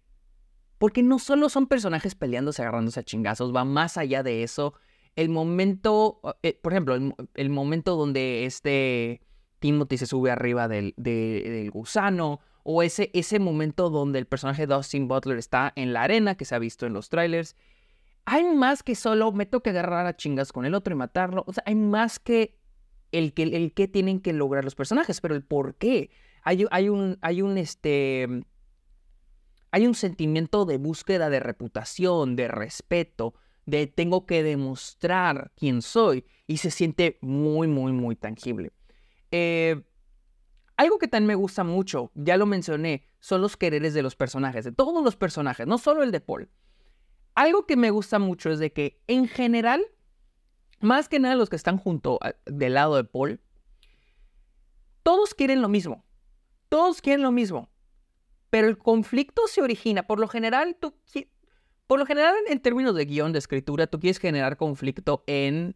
porque 0.78 1.02
no 1.02 1.18
solo 1.18 1.50
son 1.50 1.66
personajes 1.66 2.14
peleándose, 2.14 2.62
agarrándose 2.62 3.00
a 3.00 3.04
chingazos, 3.04 3.54
va 3.54 3.66
más 3.66 3.98
allá 3.98 4.22
de 4.22 4.44
eso. 4.44 4.76
el 5.16 5.30
momento, 5.30 6.22
eh, 6.44 6.60
por 6.62 6.74
ejemplo, 6.74 6.96
el, 7.34 7.50
momento 7.50 7.96
donde 7.96 8.46
este 8.46 9.22
Timothy 9.58 9.98
se 9.98 10.06
sube 10.06 10.30
arriba 10.30 10.68
del, 10.68 10.94
del 10.98 11.72
gusano, 11.72 12.42
o 12.68 12.82
ese, 12.82 13.12
ese 13.14 13.38
momento 13.38 13.92
donde 13.92 14.18
el 14.18 14.26
personaje 14.26 14.66
de 14.66 14.74
Dustin 14.74 15.08
Butler 15.08 15.38
está 15.38 15.72
en 15.76 15.94
la 15.94 16.02
arena, 16.02 16.34
que 16.34 16.46
se 16.46 16.56
ha 16.56 16.60
visto 16.60 16.88
en 16.88 16.94
los 16.94 17.10
trailers. 17.10 17.56
Hay 18.26 18.44
más 18.44 18.82
que 18.82 18.96
solo 18.96 19.32
me 19.32 19.48
que 19.48 19.70
agarrar 19.70 20.08
a 20.08 20.18
chingas 20.18 20.52
con 20.52 20.66
el 20.66 20.74
otro 20.74 20.92
y 20.92 20.98
matarlo. 20.98 21.44
O 21.46 21.54
sea, 21.54 21.64
hay 21.68 21.76
más 21.76 22.18
que 22.18 22.58
el 23.12 23.34
que, 23.34 23.44
el 23.44 23.72
que 23.74 23.88
tienen 23.88 24.20
que 24.20 24.34
lograr 24.34 24.64
los 24.64 24.74
personajes, 24.74 25.22
pero 25.22 25.36
el 25.36 25.44
por 25.44 25.76
qué. 25.76 26.10
Hay, 26.42 26.66
hay 26.72 26.90
un, 26.90 27.20
hay 27.22 27.44
un, 27.44 27.60
este, 27.60 28.28
hay 29.70 29.86
un 29.86 29.94
sentimiento 29.94 30.66
de 30.66 30.78
búsqueda 30.78 31.30
de 31.30 31.40
reputación, 31.40 32.36
de 32.36 32.48
respeto, 32.48 33.36
de 33.68 33.86
tengo 33.86 34.26
que 34.26 34.42
demostrar 34.42 35.52
quién 35.56 35.84
soy 35.84 36.26
y 36.48 36.58
se 36.58 36.72
siente 36.72 37.20
muy, 37.22 37.68
muy, 37.68 37.92
muy 37.92 38.16
tangible. 38.16 38.72
Eh, 39.30 39.84
algo 40.78 40.98
que 40.98 41.08
también 41.08 41.28
me 41.28 41.36
gusta 41.36 41.64
mucho, 41.64 42.12
ya 42.16 42.38
lo 42.38 42.46
mencioné, 42.46 43.06
son 43.20 43.42
los 43.42 43.58
quereres 43.58 43.94
de 43.94 44.02
los 44.02 44.16
personajes, 44.16 44.66
de 44.66 44.72
todos 44.72 45.04
los 45.04 45.16
personajes, 45.16 45.66
no 45.68 45.78
solo 45.78 46.04
el 46.04 46.12
de 46.12 46.20
Paul. 46.20 46.50
Algo 47.34 47.66
que 47.66 47.76
me 47.76 47.92
gusta 47.92 48.20
mucho 48.20 48.52
es 48.52 48.60
de 48.60 48.74
que 48.74 49.02
en 49.08 49.28
general, 49.28 49.86
más 50.80 51.10
que 51.10 51.20
nada 51.20 51.36
los 51.36 51.50
que 51.50 51.56
están 51.56 51.78
junto 51.78 52.20
del 52.46 52.74
lado 52.74 52.96
de 52.96 53.04
Paul, 53.04 53.42
todos 55.04 55.34
quieren 55.34 55.62
lo 55.62 55.70
mismo. 55.70 56.06
Todos 56.70 57.02
quieren 57.02 57.24
lo 57.24 57.32
mismo. 57.32 57.70
Pero 58.50 58.68
el 58.68 58.78
conflicto 58.78 59.48
se 59.48 59.62
origina, 59.62 60.08
por 60.08 60.20
lo 60.20 60.28
general, 60.28 60.78
tú, 60.80 60.96
por 61.88 62.00
lo 62.00 62.06
general 62.06 62.36
en 62.48 62.60
términos 62.60 62.96
de 62.96 63.06
guion, 63.06 63.32
de 63.32 63.40
escritura, 63.40 63.88
tú 63.88 64.00
quieres 64.00 64.18
generar 64.18 64.58
conflicto 64.58 65.24
en 65.28 65.76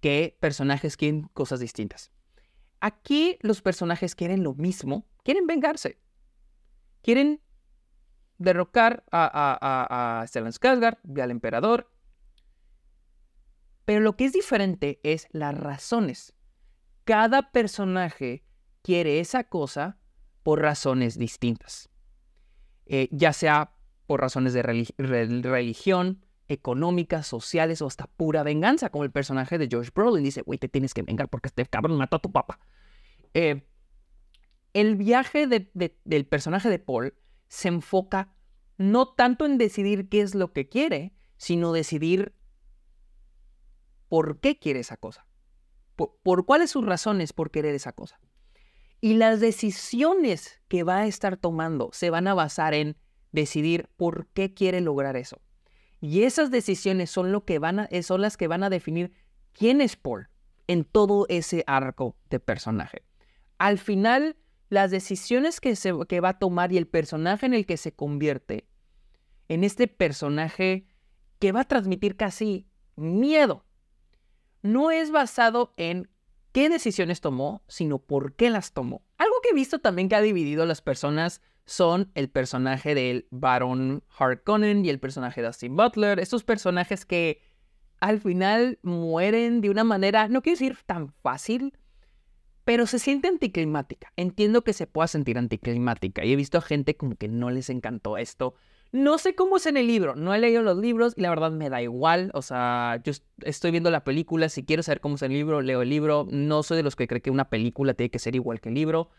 que 0.00 0.36
personajes 0.40 0.96
quieren 0.96 1.28
cosas 1.34 1.60
distintas. 1.60 2.10
Aquí 2.80 3.38
los 3.40 3.62
personajes 3.62 4.14
quieren 4.14 4.42
lo 4.42 4.54
mismo, 4.54 5.06
quieren 5.24 5.46
vengarse. 5.46 6.00
Quieren 7.02 7.40
derrocar 8.38 9.04
a, 9.10 9.26
a, 9.26 10.20
a, 10.20 10.26
Stellan 10.26 10.52
Skarsgård 10.52 10.98
y 11.04 11.20
al 11.20 11.30
emperador. 11.30 11.90
Pero 13.84 14.00
lo 14.00 14.16
que 14.16 14.26
es 14.26 14.32
diferente 14.32 15.00
es 15.02 15.28
las 15.32 15.58
razones. 15.58 16.34
Cada 17.04 17.52
personaje 17.52 18.44
quiere 18.82 19.20
esa 19.20 19.44
cosa 19.44 19.98
por 20.42 20.60
razones 20.60 21.18
distintas. 21.18 21.88
Eh, 22.86 23.08
ya 23.10 23.32
sea 23.32 23.74
por 24.06 24.20
razones 24.20 24.52
de 24.52 24.62
religión, 24.62 26.24
económicas, 26.48 27.26
sociales 27.26 27.82
o 27.82 27.86
hasta 27.86 28.06
pura 28.06 28.42
venganza, 28.42 28.90
como 28.90 29.04
el 29.04 29.10
personaje 29.10 29.58
de 29.58 29.68
George 29.68 29.90
Brolin 29.94 30.24
dice, 30.24 30.42
güey, 30.42 30.58
te 30.58 30.68
tienes 30.68 30.94
que 30.94 31.02
vengar 31.02 31.28
porque 31.28 31.48
este 31.48 31.66
cabrón 31.66 31.98
mató 31.98 32.16
a 32.16 32.20
tu 32.20 32.32
papá. 32.32 32.58
Eh, 33.34 33.66
el 34.72 34.96
viaje 34.96 35.46
del 35.46 36.26
personaje 36.26 36.70
de 36.70 36.78
Paul 36.78 37.14
se 37.48 37.68
enfoca 37.68 38.34
no 38.76 39.08
tanto 39.08 39.44
en 39.44 39.58
decidir 39.58 40.08
qué 40.08 40.20
es 40.20 40.34
lo 40.34 40.52
que 40.52 40.68
quiere, 40.68 41.14
sino 41.36 41.72
decidir 41.72 42.34
por 44.08 44.40
qué 44.40 44.58
quiere 44.58 44.80
esa 44.80 44.96
cosa. 44.96 45.26
Por, 45.96 46.16
por 46.22 46.46
cuáles 46.46 46.70
sus 46.70 46.84
razones 46.84 47.32
por 47.32 47.50
querer 47.50 47.74
esa 47.74 47.92
cosa. 47.92 48.20
Y 49.00 49.14
las 49.14 49.40
decisiones 49.40 50.60
que 50.68 50.82
va 50.82 50.98
a 50.98 51.06
estar 51.06 51.36
tomando 51.36 51.90
se 51.92 52.10
van 52.10 52.28
a 52.28 52.34
basar 52.34 52.74
en 52.74 52.96
decidir 53.32 53.88
por 53.96 54.28
qué 54.28 54.54
quiere 54.54 54.80
lograr 54.80 55.16
eso. 55.16 55.40
Y 56.00 56.22
esas 56.22 56.50
decisiones 56.50 57.10
son, 57.10 57.32
lo 57.32 57.44
que 57.44 57.58
van 57.58 57.80
a, 57.80 57.84
eh, 57.86 58.02
son 58.02 58.20
las 58.20 58.36
que 58.36 58.48
van 58.48 58.62
a 58.62 58.70
definir 58.70 59.12
quién 59.52 59.80
es 59.80 59.96
Paul 59.96 60.28
en 60.66 60.84
todo 60.84 61.26
ese 61.28 61.64
arco 61.66 62.16
de 62.30 62.38
personaje. 62.40 63.02
Al 63.58 63.78
final, 63.78 64.36
las 64.68 64.90
decisiones 64.90 65.60
que, 65.60 65.74
se, 65.74 65.92
que 66.08 66.20
va 66.20 66.30
a 66.30 66.38
tomar 66.38 66.72
y 66.72 66.76
el 66.76 66.86
personaje 66.86 67.46
en 67.46 67.54
el 67.54 67.66
que 67.66 67.76
se 67.76 67.92
convierte, 67.92 68.68
en 69.48 69.64
este 69.64 69.88
personaje 69.88 70.86
que 71.38 71.52
va 71.52 71.62
a 71.62 71.68
transmitir 71.68 72.16
casi 72.16 72.68
miedo, 72.96 73.64
no 74.62 74.90
es 74.90 75.10
basado 75.10 75.72
en 75.76 76.08
qué 76.52 76.68
decisiones 76.68 77.20
tomó, 77.20 77.62
sino 77.66 77.98
por 77.98 78.34
qué 78.34 78.50
las 78.50 78.72
tomó. 78.72 79.02
Algo 79.16 79.34
que 79.42 79.50
he 79.50 79.54
visto 79.54 79.78
también 79.78 80.08
que 80.08 80.16
ha 80.16 80.20
dividido 80.20 80.62
a 80.62 80.66
las 80.66 80.82
personas 80.82 81.40
son 81.68 82.10
el 82.14 82.30
personaje 82.30 82.94
del 82.94 83.26
Baron 83.30 84.02
Harkonnen 84.18 84.84
y 84.84 84.88
el 84.88 84.98
personaje 84.98 85.42
de 85.42 85.48
Dustin 85.48 85.76
Butler. 85.76 86.18
Estos 86.18 86.42
personajes 86.42 87.04
que 87.04 87.42
al 88.00 88.20
final 88.20 88.78
mueren 88.82 89.60
de 89.60 89.68
una 89.68 89.84
manera, 89.84 90.28
no 90.28 90.40
quiero 90.40 90.58
decir 90.58 90.78
tan 90.86 91.12
fácil, 91.22 91.74
pero 92.64 92.86
se 92.86 92.98
siente 92.98 93.28
anticlimática. 93.28 94.12
Entiendo 94.16 94.64
que 94.64 94.72
se 94.72 94.86
pueda 94.86 95.08
sentir 95.08 95.36
anticlimática 95.36 96.24
y 96.24 96.32
he 96.32 96.36
visto 96.36 96.56
a 96.56 96.62
gente 96.62 96.96
como 96.96 97.16
que 97.16 97.28
no 97.28 97.50
les 97.50 97.68
encantó 97.68 98.16
esto. 98.16 98.54
No 98.90 99.18
sé 99.18 99.34
cómo 99.34 99.58
es 99.58 99.66
en 99.66 99.76
el 99.76 99.86
libro, 99.86 100.16
no 100.16 100.34
he 100.34 100.38
leído 100.38 100.62
los 100.62 100.78
libros 100.78 101.12
y 101.18 101.20
la 101.20 101.28
verdad 101.28 101.50
me 101.50 101.68
da 101.68 101.82
igual. 101.82 102.30
O 102.32 102.40
sea, 102.40 102.98
yo 103.04 103.12
estoy 103.42 103.72
viendo 103.72 103.90
la 103.90 104.04
película, 104.04 104.48
si 104.48 104.64
quiero 104.64 104.82
saber 104.82 105.00
cómo 105.00 105.16
es 105.16 105.22
el 105.22 105.32
libro, 105.32 105.60
leo 105.60 105.82
el 105.82 105.90
libro. 105.90 106.26
No 106.30 106.62
soy 106.62 106.78
de 106.78 106.82
los 106.82 106.96
que 106.96 107.06
cree 107.06 107.20
que 107.20 107.30
una 107.30 107.50
película 107.50 107.92
tiene 107.92 108.10
que 108.10 108.18
ser 108.18 108.34
igual 108.34 108.62
que 108.62 108.70
el 108.70 108.74
libro. 108.74 109.10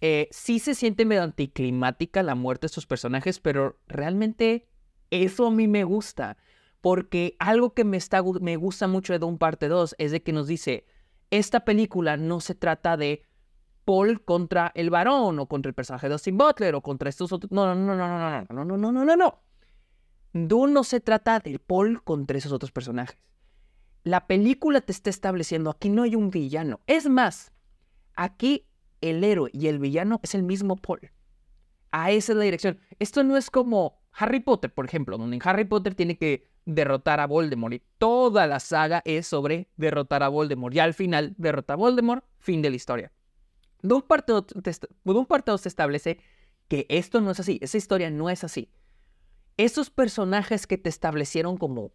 Eh, 0.00 0.28
sí 0.30 0.58
se 0.58 0.74
siente 0.74 1.04
medio 1.04 1.22
anticlimática 1.22 2.22
la 2.22 2.34
muerte 2.34 2.62
de 2.62 2.66
estos 2.68 2.86
personajes, 2.86 3.40
pero 3.40 3.78
realmente 3.86 4.68
eso 5.10 5.46
a 5.46 5.50
mí 5.50 5.68
me 5.68 5.84
gusta. 5.84 6.36
Porque 6.80 7.36
algo 7.40 7.74
que 7.74 7.84
me, 7.84 7.96
está, 7.96 8.22
me 8.40 8.56
gusta 8.56 8.86
mucho 8.86 9.12
de 9.12 9.18
Don 9.18 9.38
Parte 9.38 9.68
2 9.68 9.96
es 9.98 10.12
de 10.12 10.22
que 10.22 10.32
nos 10.32 10.46
dice, 10.46 10.86
esta 11.30 11.64
película 11.64 12.16
no 12.16 12.40
se 12.40 12.54
trata 12.54 12.96
de 12.96 13.22
Paul 13.84 14.24
contra 14.24 14.70
el 14.74 14.90
varón 14.90 15.38
o 15.38 15.48
contra 15.48 15.70
el 15.70 15.74
personaje 15.74 16.08
de 16.08 16.14
Austin 16.14 16.38
Butler 16.38 16.74
o 16.74 16.82
contra 16.82 17.08
estos 17.08 17.32
otros... 17.32 17.50
No, 17.50 17.66
no, 17.66 17.74
no, 17.74 17.96
no, 17.96 18.06
no, 18.06 18.18
no, 18.18 18.46
no, 18.50 18.64
no, 18.64 18.76
no, 18.76 18.92
no, 18.92 19.04
no, 19.04 19.16
no. 19.16 19.42
Dune 20.32 20.72
no 20.72 20.84
se 20.84 21.00
trata 21.00 21.40
de 21.40 21.58
Paul 21.58 22.04
contra 22.04 22.38
esos 22.38 22.52
otros 22.52 22.70
personajes. 22.70 23.18
La 24.04 24.26
película 24.26 24.80
te 24.80 24.92
está 24.92 25.10
estableciendo, 25.10 25.70
aquí 25.70 25.88
no 25.88 26.02
hay 26.02 26.14
un 26.14 26.30
villano. 26.30 26.80
Es 26.86 27.08
más, 27.08 27.52
aquí 28.14 28.67
el 29.00 29.22
héroe 29.24 29.50
y 29.52 29.68
el 29.68 29.78
villano 29.78 30.20
es 30.22 30.34
el 30.34 30.42
mismo 30.42 30.76
Paul. 30.76 31.10
A 31.90 32.10
esa 32.10 32.32
es 32.32 32.38
la 32.38 32.44
dirección. 32.44 32.78
Esto 32.98 33.24
no 33.24 33.36
es 33.36 33.50
como 33.50 34.00
Harry 34.12 34.40
Potter, 34.40 34.72
por 34.72 34.84
ejemplo, 34.84 35.16
donde 35.16 35.36
en 35.36 35.42
Harry 35.44 35.64
Potter 35.64 35.94
tiene 35.94 36.18
que 36.18 36.48
derrotar 36.64 37.18
a 37.20 37.26
Voldemort 37.26 37.74
y 37.74 37.82
toda 37.96 38.46
la 38.46 38.60
saga 38.60 39.02
es 39.04 39.26
sobre 39.26 39.70
derrotar 39.76 40.22
a 40.22 40.28
Voldemort. 40.28 40.74
Y 40.74 40.80
al 40.80 40.92
final 40.92 41.34
derrota 41.38 41.74
a 41.74 41.76
Voldemort, 41.76 42.24
fin 42.38 42.60
de 42.60 42.70
la 42.70 42.76
historia. 42.76 43.12
De 43.82 43.94
un 43.94 44.02
parte 44.02 45.58
se 45.58 45.68
establece 45.68 46.18
que 46.66 46.86
esto 46.88 47.20
no 47.20 47.30
es 47.30 47.40
así, 47.40 47.58
esa 47.62 47.78
historia 47.78 48.10
no 48.10 48.28
es 48.28 48.44
así. 48.44 48.70
Esos 49.56 49.90
personajes 49.90 50.66
que 50.66 50.78
te 50.78 50.88
establecieron 50.88 51.56
como 51.56 51.92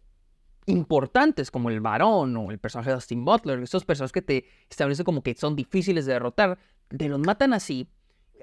importantes, 0.66 1.50
como 1.50 1.70
el 1.70 1.80
varón 1.80 2.36
o 2.36 2.50
el 2.50 2.58
personaje 2.58 2.90
de 2.90 2.94
Austin 2.94 3.24
Butler, 3.24 3.62
esos 3.62 3.84
personajes 3.84 4.12
que 4.12 4.22
te 4.22 4.46
establecen 4.68 5.04
como 5.04 5.22
que 5.22 5.34
son 5.34 5.56
difíciles 5.56 6.06
de 6.06 6.14
derrotar, 6.14 6.58
te 6.88 7.08
los 7.08 7.20
matan 7.20 7.52
así, 7.52 7.88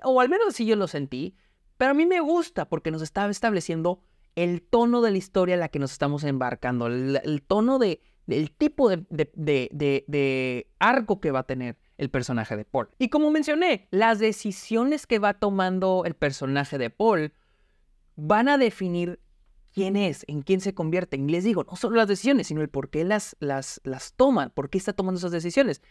o 0.04 0.20
al 0.22 0.30
menos 0.30 0.48
así 0.50 0.66
yo 0.66 0.76
lo 0.76 0.88
sentí, 0.88 1.36
pero 1.78 1.92
a 1.92 1.94
mí 1.94 2.06
me 2.06 2.20
gusta 2.20 2.70
porque 2.70 2.92
nos 2.92 3.02
está 3.02 3.30
estableciendo 3.30 4.02
el 4.36 4.62
tono 4.62 5.02
de 5.02 5.12
la 5.12 5.18
historia 5.18 5.56
en 5.56 5.60
la 5.60 5.70
que 5.70 5.80
nos 5.80 5.92
estamos 5.92 6.24
embarcando, 6.24 6.88
el, 6.88 7.44
tono 7.48 7.80
de, 7.80 8.02
del 8.28 8.52
tipo 8.52 8.90
de, 8.90 9.06
de, 9.10 9.70
de, 10.08 10.68
arco 10.80 11.20
que 11.20 11.32
va 11.32 11.40
a 11.40 11.48
tener 11.48 11.78
el 11.98 12.10
personaje 12.10 12.56
de 12.56 12.66
Paul. 12.66 12.90
Y 12.98 13.10
como 13.10 13.32
mencioné, 13.32 13.88
las 13.92 14.20
decisiones 14.20 15.08
que 15.08 15.20
va 15.20 15.34
tomando 15.34 16.04
el 16.06 16.16
personaje 16.16 16.78
de 16.78 16.90
Paul 16.90 17.34
van 18.16 18.48
a 18.48 18.58
definir 18.58 19.20
quién 19.74 19.96
es, 19.96 20.24
en 20.28 20.42
quién 20.42 20.62
se 20.62 20.74
convierte. 20.74 21.18
Y 21.18 21.28
les 21.28 21.44
digo, 21.44 21.64
no 21.64 21.76
solo 21.76 21.98
las 21.98 22.08
decisiones, 22.08 22.48
sino 22.48 22.62
el 22.62 22.70
por 22.70 22.90
qué 22.90 23.04
las, 23.04 23.36
las, 23.40 23.82
las 23.84 24.14
toma, 24.14 24.50
por 24.50 24.70
qué 24.70 24.78
está 24.78 24.94
tomando 24.94 25.18
esas 25.18 25.32
decisiones 25.32 25.82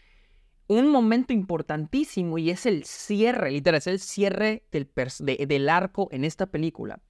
un 0.67 0.87
momento 0.87 1.33
importantísimo 1.33 2.37
y 2.37 2.49
es 2.49 2.65
el 2.65 2.85
cierre, 2.85 3.51
literal, 3.51 3.79
es 3.79 3.87
el 3.87 3.99
cierre 3.99 4.63
del, 4.71 5.69
arco 5.69 6.07
en 6.11 6.23
esta 6.23 6.47
película. 6.47 7.01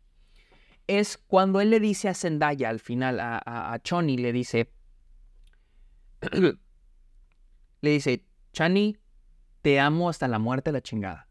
Es 0.88 1.17
cuando 1.17 1.62
él 1.62 1.70
le 1.70 1.79
dice 1.79 2.10
a 2.10 2.13
Zendaya 2.13 2.70
al 2.70 2.79
final, 2.79 3.20
a, 3.20 3.38
a, 3.46 3.79
le 4.01 4.34
dice, 4.34 4.74
le 7.81 7.89
dice, 7.89 8.25
Chani, 8.53 8.98
te 9.62 9.79
amo 9.79 10.10
hasta 10.10 10.27
la 10.27 10.39
muerte 10.39 10.72
la 10.72 10.81
chingada. 10.81 11.27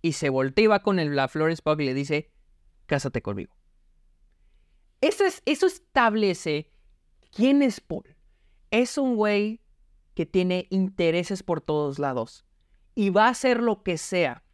Y 0.00 0.12
se 0.12 0.28
voltea 0.28 0.80
con 0.80 0.98
el, 0.98 1.14
la 1.14 1.28
Florence 1.28 1.62
Pugh 1.62 1.80
y 1.80 1.86
le 1.86 1.94
dice, 1.94 2.32
cásate 2.86 3.22
conmigo. 3.22 3.54
Eso, 5.00 5.24
es, 5.24 5.42
eso 5.46 5.66
establece 5.66 6.70
quién 7.32 7.62
es 7.62 7.80
Paul. 7.80 8.16
Es 8.70 8.98
un 8.98 9.16
güey 9.16 9.61
que 10.14 10.26
tiene 10.26 10.66
intereses 10.70 11.42
por 11.42 11.60
todos 11.60 11.98
lados 11.98 12.44
y 12.94 13.10
va 13.10 13.26
a 13.26 13.30
hacer 13.30 13.60
lo 13.60 13.82
que 13.82 13.98
sea 13.98 14.44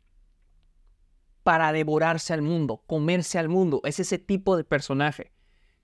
para 1.43 1.73
devorarse 1.73 2.33
al 2.35 2.43
mundo, 2.43 2.83
comerse 2.87 3.39
al 3.39 3.49
mundo. 3.49 3.81
Es 3.85 4.01
ese 4.01 4.19
tipo 4.19 4.57
de 4.57 4.65
personaje. 4.65 5.33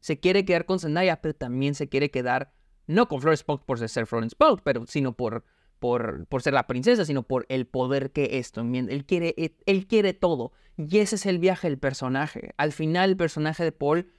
Se 0.01 0.21
quiere 0.21 0.45
quedar 0.45 0.67
con 0.67 0.79
Zendaya, 0.79 1.21
pero 1.23 1.35
también 1.35 1.75
se 1.75 1.89
quiere 1.89 2.11
quedar 2.11 2.53
no 2.87 3.09
con 3.09 3.21
Florence 3.21 3.45
Pugh 3.45 3.65
por 3.65 3.89
ser 3.89 4.07
Florence 4.07 4.37
Pugh, 4.37 4.61
pero 4.63 4.87
sino 4.87 5.17
por, 5.17 5.45
por, 5.79 6.27
por 6.27 6.43
ser 6.43 6.53
la 6.53 6.67
princesa, 6.67 7.07
sino 7.07 7.23
por 7.23 7.47
el 7.49 7.67
poder 7.67 8.13
que 8.13 8.39
esto. 8.39 8.61
Él 8.61 9.07
quiere, 9.07 9.35
él 9.65 9.87
quiere 9.87 10.13
todo. 10.13 10.53
Y 10.77 10.99
ese 10.99 11.17
es 11.17 11.25
el 11.25 11.39
viaje 11.39 11.69
del 11.69 11.79
personaje. 11.79 12.53
Al 12.59 12.73
final, 12.73 13.11
el 13.11 13.17
personaje 13.17 13.65
de 13.65 13.73
Paul 13.73 14.13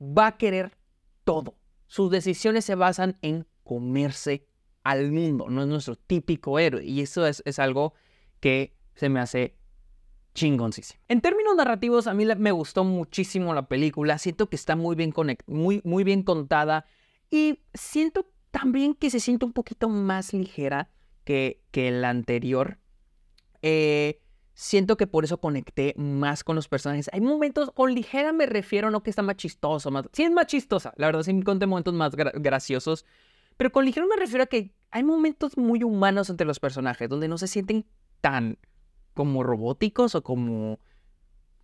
va 0.00 0.28
a 0.28 0.36
querer 0.38 0.78
todo. 1.24 1.58
Sus 1.86 2.10
decisiones 2.10 2.64
se 2.64 2.74
basan 2.74 3.18
en 3.20 3.46
comerse 3.64 4.46
al 4.84 5.10
mundo. 5.10 5.46
No 5.48 5.62
es 5.62 5.68
nuestro 5.68 5.96
típico 5.96 6.58
héroe. 6.58 6.84
Y 6.84 7.00
eso 7.00 7.26
es, 7.26 7.42
es 7.44 7.58
algo 7.58 7.94
que 8.40 8.76
se 8.94 9.08
me 9.08 9.20
hace 9.20 9.56
chingoncísimo. 10.34 11.00
En 11.08 11.20
términos 11.20 11.56
narrativos, 11.56 12.06
a 12.06 12.14
mí 12.14 12.26
me 12.36 12.52
gustó 12.52 12.84
muchísimo 12.84 13.54
la 13.54 13.66
película. 13.66 14.18
Siento 14.18 14.48
que 14.48 14.56
está 14.56 14.76
muy 14.76 14.94
bien, 14.94 15.12
muy, 15.46 15.80
muy 15.84 16.04
bien 16.04 16.22
contada. 16.22 16.84
Y 17.30 17.60
siento 17.72 18.30
también 18.50 18.94
que 18.94 19.10
se 19.10 19.20
siente 19.20 19.44
un 19.44 19.52
poquito 19.52 19.88
más 19.88 20.32
ligera 20.32 20.90
que, 21.24 21.62
que 21.70 21.90
la 21.90 22.10
anterior. 22.10 22.78
Eh, 23.62 24.20
siento 24.54 24.96
que 24.96 25.06
por 25.06 25.24
eso 25.24 25.38
conecté 25.38 25.94
más 25.96 26.44
con 26.44 26.56
los 26.56 26.68
personajes. 26.68 27.10
Hay 27.12 27.20
momentos, 27.20 27.70
con 27.72 27.94
ligera 27.94 28.32
me 28.32 28.46
refiero, 28.46 28.90
no 28.90 29.02
que 29.02 29.10
está 29.10 29.22
más 29.22 29.36
chistoso, 29.36 29.90
más... 29.90 30.08
Sí 30.12 30.22
es 30.22 30.30
más 30.30 30.46
chistosa, 30.46 30.92
la 30.96 31.06
verdad, 31.06 31.22
sí 31.22 31.42
conté 31.42 31.66
momentos 31.66 31.94
más 31.94 32.14
graciosos. 32.14 33.04
Pero 33.56 33.72
con 33.72 33.84
ligero 33.84 34.06
me 34.06 34.16
refiero 34.16 34.44
a 34.44 34.46
que 34.46 34.74
hay 34.90 35.02
momentos 35.02 35.56
muy 35.56 35.82
humanos 35.82 36.30
entre 36.30 36.46
los 36.46 36.60
personajes, 36.60 37.08
donde 37.08 37.28
no 37.28 37.38
se 37.38 37.48
sienten 37.48 37.86
tan 38.20 38.58
como 39.14 39.42
robóticos 39.42 40.14
o 40.14 40.22
como... 40.22 40.78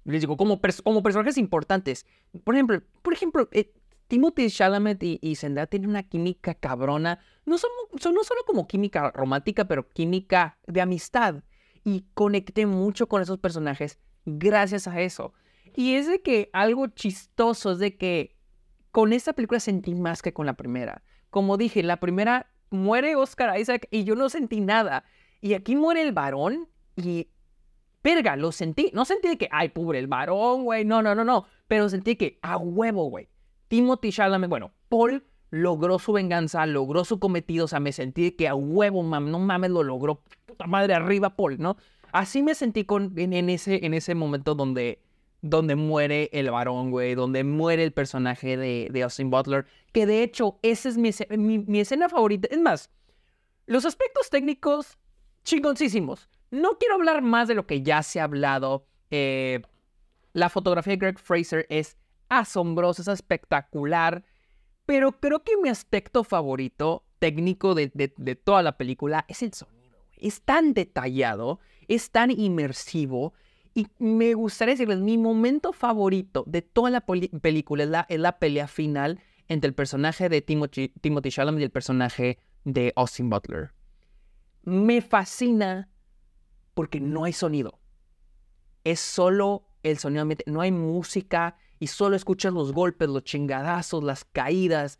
Les 0.04 0.22
digo, 0.22 0.36
como, 0.36 0.60
como 0.82 1.02
personajes 1.02 1.36
importantes. 1.36 2.06
Por 2.42 2.54
ejemplo, 2.54 2.82
por 3.02 3.12
ejemplo 3.12 3.48
eh, 3.52 3.74
Timothy 4.08 4.50
Chalamet 4.50 5.02
y, 5.02 5.18
y, 5.22 5.36
Zendaya 5.36 5.66
tienen 5.66 5.90
una 5.90 6.02
química 6.02 6.54
cabrona. 6.54 7.20
No, 7.44 7.58
son, 7.58 7.70
son, 7.98 8.14
no 8.14 8.24
solo 8.24 8.40
como 8.46 8.66
química 8.66 9.10
romántica, 9.10 9.66
pero 9.66 9.88
química 9.88 10.58
de 10.66 10.80
amistad. 10.80 11.44
Y 11.84 12.06
conecté 12.14 12.66
mucho 12.66 13.08
con 13.08 13.22
esos 13.22 13.38
personajes 13.38 13.98
gracias 14.24 14.88
a 14.88 15.00
eso. 15.00 15.32
Y 15.76 15.94
es 15.94 16.08
de 16.08 16.22
que 16.22 16.50
algo 16.52 16.88
chistoso 16.88 17.72
es 17.72 17.78
de 17.78 17.96
que 17.96 18.36
con 18.90 19.12
esta 19.12 19.32
película 19.32 19.60
sentí 19.60 19.94
más 19.94 20.22
que 20.22 20.32
con 20.32 20.46
la 20.46 20.54
primera. 20.54 21.02
Como 21.30 21.56
dije, 21.56 21.82
la 21.82 21.98
primera 21.98 22.50
muere 22.70 23.16
Oscar 23.16 23.58
Isaac 23.58 23.88
y 23.90 24.04
yo 24.04 24.14
no 24.14 24.28
sentí 24.28 24.60
nada. 24.60 25.04
Y 25.40 25.54
aquí 25.54 25.76
muere 25.76 26.02
el 26.02 26.12
varón 26.12 26.68
y 26.96 27.28
Verga, 28.02 28.36
lo 28.36 28.50
sentí. 28.52 28.90
No 28.94 29.04
sentí 29.04 29.36
que, 29.36 29.48
ay, 29.50 29.68
pobre 29.68 29.98
el 29.98 30.06
varón, 30.06 30.64
güey. 30.64 30.84
No, 30.84 31.02
no, 31.02 31.14
no, 31.14 31.24
no. 31.24 31.46
Pero 31.68 31.88
sentí 31.88 32.16
que, 32.16 32.38
a 32.42 32.56
huevo, 32.56 33.10
güey. 33.10 33.28
Timothy 33.68 34.10
Chalamet, 34.10 34.48
bueno, 34.48 34.72
Paul 34.88 35.24
logró 35.50 35.98
su 35.98 36.12
venganza, 36.12 36.64
logró 36.66 37.04
su 37.04 37.18
cometido. 37.18 37.66
O 37.66 37.68
sea, 37.68 37.80
me 37.80 37.92
sentí 37.92 38.32
que 38.32 38.48
a 38.48 38.54
huevo, 38.54 39.02
mam, 39.02 39.30
no 39.30 39.38
mames, 39.38 39.70
lo 39.70 39.82
logró. 39.82 40.22
Puta 40.46 40.66
madre, 40.66 40.94
arriba, 40.94 41.36
Paul, 41.36 41.58
¿no? 41.58 41.76
Así 42.12 42.42
me 42.42 42.54
sentí 42.54 42.84
con, 42.84 43.12
en, 43.16 43.50
ese, 43.50 43.84
en 43.84 43.94
ese 43.94 44.14
momento 44.14 44.54
donde, 44.54 45.02
donde 45.42 45.76
muere 45.76 46.28
el 46.32 46.50
varón, 46.50 46.90
güey. 46.90 47.14
Donde 47.14 47.44
muere 47.44 47.84
el 47.84 47.92
personaje 47.92 48.56
de, 48.56 48.88
de 48.90 49.02
Austin 49.02 49.30
Butler. 49.30 49.66
Que 49.92 50.06
de 50.06 50.22
hecho, 50.22 50.58
esa 50.62 50.88
es 50.88 50.98
mi, 50.98 51.10
mi, 51.58 51.80
escena 51.80 52.08
favorita. 52.08 52.48
Es 52.50 52.60
más, 52.60 52.90
los 53.66 53.84
aspectos 53.84 54.30
técnicos, 54.30 54.98
chingoncísimos. 55.44 56.28
No 56.50 56.78
quiero 56.78 56.94
hablar 56.94 57.22
más 57.22 57.48
de 57.48 57.54
lo 57.54 57.66
que 57.66 57.82
ya 57.82 58.02
se 58.02 58.20
ha 58.20 58.24
hablado. 58.24 58.86
Eh, 59.10 59.62
la 60.32 60.48
fotografía 60.48 60.92
de 60.92 60.98
Greg 60.98 61.18
Fraser 61.18 61.66
es 61.68 61.96
asombrosa, 62.28 63.02
es 63.02 63.08
espectacular. 63.08 64.24
Pero 64.86 65.12
creo 65.12 65.44
que 65.44 65.56
mi 65.56 65.68
aspecto 65.68 66.24
favorito 66.24 67.04
técnico 67.20 67.74
de, 67.76 67.88
toda 68.42 68.62
la 68.62 68.76
película 68.76 69.24
es 69.28 69.42
el 69.42 69.52
sonido. 69.52 69.98
Es 70.16 70.42
tan 70.42 70.74
detallado, 70.74 71.60
es 71.86 72.10
tan 72.10 72.30
inmersivo. 72.30 73.34
Y 73.74 73.86
me 73.98 74.34
gustaría 74.34 74.74
decirles, 74.74 74.98
mi 74.98 75.16
momento 75.16 75.72
favorito 75.72 76.44
de 76.46 76.62
toda 76.62 76.90
la 76.90 77.00
película 77.00 77.84
es 77.84 77.90
la, 77.90 78.06
es 78.08 78.18
la, 78.18 78.38
pelea 78.38 78.66
final 78.66 79.20
entre 79.48 79.68
el 79.68 79.74
personaje 79.74 80.28
de 80.28 80.42
Timothy, 80.42 80.88
Timothy 81.00 81.30
y 81.30 81.62
el 81.62 81.70
personaje 81.70 82.38
de 82.64 82.92
Austin 82.96 83.30
Butler. 83.30 83.72
Me 84.62 85.00
fascina 85.00 85.88
porque 86.74 87.00
no 87.00 87.24
hay 87.24 87.32
sonido. 87.32 87.78
Es 88.84 89.00
solo 89.00 89.66
el 89.82 89.98
sonido 89.98 90.22
ambiente, 90.22 90.44
no 90.46 90.60
hay 90.60 90.72
música 90.72 91.56
y 91.78 91.86
solo 91.86 92.16
escuchas 92.16 92.52
los 92.52 92.72
golpes, 92.72 93.08
los 93.08 93.24
chingadazos, 93.24 94.02
las 94.02 94.24
caídas. 94.24 94.98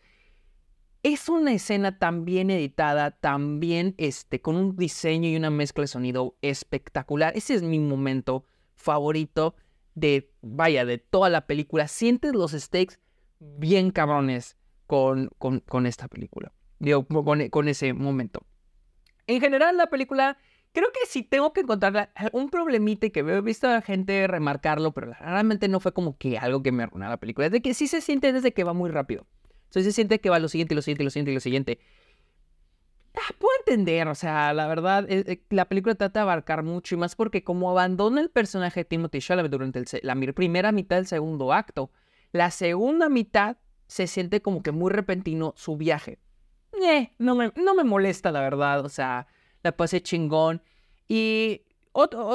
Es 1.03 1.29
una 1.29 1.53
escena 1.53 1.99
tan 1.99 2.25
bien 2.25 2.51
editada, 2.51 3.11
también 3.11 3.95
este, 3.99 4.41
con 4.41 4.57
un 4.57 4.77
diseño 4.77 5.29
y 5.29 5.37
una 5.37 5.51
mezcla 5.51 5.83
de 5.83 5.89
sonido 5.89 6.37
espectacular. 6.43 7.37
Ese 7.37 7.55
es 7.55 7.63
mi 7.63 7.79
momento 7.79 8.45
favorito 8.81 9.55
de, 9.95 10.31
vaya, 10.43 10.85
de 10.85 10.99
toda 10.99 11.29
la 11.29 11.47
película. 11.47 11.89
Sientes 11.89 12.33
los 12.35 12.53
stakes 12.53 12.99
bien 13.39 13.91
cabrones 13.91 14.57
con, 14.87 15.31
con, 15.39 15.87
esta 15.87 16.09
película. 16.09 16.53
Digo, 16.79 17.07
con, 17.07 17.49
con 17.49 17.69
ese 17.69 17.93
momento. 17.93 18.45
En 19.27 19.41
general, 19.41 19.77
la 19.77 19.89
película 19.89 20.37
Creo 20.73 20.93
que 20.93 21.01
sí 21.09 21.25
tengo 21.25 21.53
que 21.53 21.63
encontrar 21.63 22.13
un 22.33 22.49
problemita 22.49 23.09
que 23.11 23.21
he 23.21 23.41
visto 23.41 23.67
a 23.67 23.73
la 23.73 23.83
gente 23.83 24.29
remarcarlo, 24.29 24.93
pero 24.93 25.13
realmente 25.15 25.67
no 25.67 25.81
fue 25.81 25.93
como 25.93 26.17
que 26.17 26.39
algo 26.39 26.63
que 26.63 26.71
me 26.71 26.85
arruinara 26.85 27.11
la 27.11 27.17
película. 27.17 27.47
Es 27.47 27.53
de 27.53 27.61
que 27.61 27.75
sí 27.75 27.89
se 27.89 28.01
siente 28.01 28.33
desde 28.33 28.53
que 28.53 28.63
va 28.63 28.73
muy 28.73 28.89
rápido. 28.91 29.27
Entonces 29.65 29.85
se 29.87 29.93
siente 29.93 30.21
que 30.21 30.31
va 30.31 30.39
lo 30.39 30.49
siguiente, 30.49 30.77
lo 30.77 30.83
siguiente, 30.83 31.05
lo 31.05 31.11
siguiente 31.11 31.35
lo 31.35 31.41
siguiente. 31.41 31.81
Ah, 33.15 33.35
puedo 33.39 33.53
entender, 33.59 34.07
o 34.09 34.15
sea, 34.15 34.55
la 34.55 34.69
verdad, 34.69 35.11
eh, 35.11 35.25
eh, 35.27 35.43
la 35.51 35.65
película 35.65 35.95
trata 35.97 36.21
de 36.21 36.23
abarcar 36.23 36.63
mucho 36.63 36.95
y 36.95 36.99
más 36.99 37.17
porque 37.17 37.43
como 37.43 37.71
abandona 37.71 38.21
el 38.21 38.31
personaje 38.31 38.81
de 38.81 38.85
Timothy 38.85 39.21
Chalamet 39.21 39.51
durante 39.51 39.85
la 40.03 40.15
primera 40.35 40.71
mitad 40.71 40.97
del 40.97 41.07
segundo 41.07 41.53
acto, 41.53 41.91
la 42.33 42.51
segunda 42.51 43.09
mitad 43.09 43.57
se 43.89 44.07
siente 44.07 44.41
como 44.43 44.63
que 44.63 44.71
muy 44.71 44.93
repentino 44.93 45.53
su 45.57 45.77
viaje. 45.77 46.21
Eh, 46.81 47.13
no 47.19 47.35
me, 47.35 47.53
no 47.57 47.75
me 47.75 47.83
molesta, 47.83 48.31
la 48.31 48.41
verdad, 48.41 48.85
o 48.85 48.89
sea, 48.89 49.27
la 49.63 49.77
pasé 49.77 50.01
chingón. 50.01 50.63
Y 51.09 51.63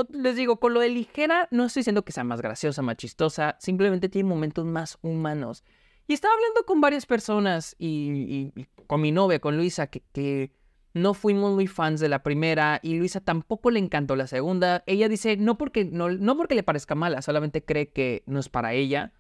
les 0.10 0.36
digo, 0.36 0.60
con 0.60 0.74
lo 0.74 0.82
de 0.82 0.90
ligera, 0.90 1.48
no 1.52 1.66
estoy 1.66 1.82
diciendo 1.82 2.04
que 2.04 2.12
sea 2.12 2.26
más 2.26 2.42
graciosa, 2.42 2.82
más 2.82 2.98
chistosa, 2.98 3.56
simplemente 3.60 4.10
tiene 4.10 4.28
momentos 4.28 4.66
más 4.66 4.98
humanos. 5.02 5.64
Y 6.08 6.14
estaba 6.14 6.34
hablando 6.34 6.66
con 6.66 6.82
varias 6.82 7.06
personas 7.06 7.76
y, 7.80 8.52
con 8.88 9.02
mi 9.02 9.12
novia, 9.12 9.40
con 9.40 9.58
Luisa, 9.58 9.88
que, 9.88 10.52
no 10.96 11.14
fuimos 11.14 11.54
muy 11.54 11.68
fans 11.68 12.00
de 12.00 12.08
la 12.08 12.24
primera 12.24 12.80
y 12.82 12.96
Luisa 12.96 13.20
tampoco 13.20 13.70
le 13.70 13.80
encantó 13.80 14.16
la 14.16 14.28
segunda. 14.28 14.82
Ella 14.88 15.10
dice, 15.10 15.36
no 15.36 15.58
porque, 15.58 15.84
no, 15.84 16.10
no 16.10 16.38
porque 16.38 16.56
le 16.56 16.64
parezca 16.64 16.96
mala, 16.96 17.22
solamente 17.22 17.66
cree 17.66 17.92
que 17.92 18.24
no 18.28 18.40
es 18.40 18.48
para 18.48 18.74
ella. 18.74 19.12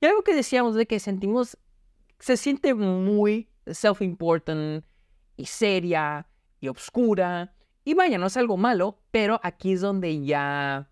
Y 0.00 0.06
algo 0.06 0.24
que 0.24 0.34
decíamos 0.34 0.74
de 0.74 0.86
que 0.86 0.98
sentimos, 0.98 1.58
se 2.18 2.38
siente 2.38 2.72
muy 2.72 3.50
self-important 3.66 4.82
y 5.36 5.44
seria 5.44 6.26
y 6.58 6.68
obscura. 6.68 7.52
Y 7.84 7.92
vaya, 7.92 8.16
no 8.16 8.28
es 8.28 8.38
algo 8.38 8.56
malo, 8.56 9.02
pero 9.10 9.40
aquí 9.42 9.72
es 9.72 9.82
donde 9.82 10.24
ya 10.24 10.88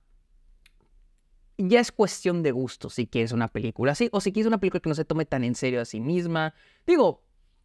ya 1.57 1.81
es 1.81 1.91
cuestión 1.91 2.43
de 2.43 2.53
gusto 2.53 2.91
si 2.91 3.07
quieres 3.07 3.33
una 3.33 3.49
película 3.49 3.93
así 3.93 4.09
o 4.13 4.21
si 4.21 4.31
quieres 4.31 4.47
una 4.47 4.61
película 4.61 4.81
que 4.81 4.91
no 4.91 4.95
se 4.95 5.07
tome 5.07 5.25
tan 5.25 5.43
en 5.43 5.55
serio 5.55 5.81
a 5.81 5.87
sí 5.87 6.01
misma. 6.01 6.53
Digo, 6.87 7.25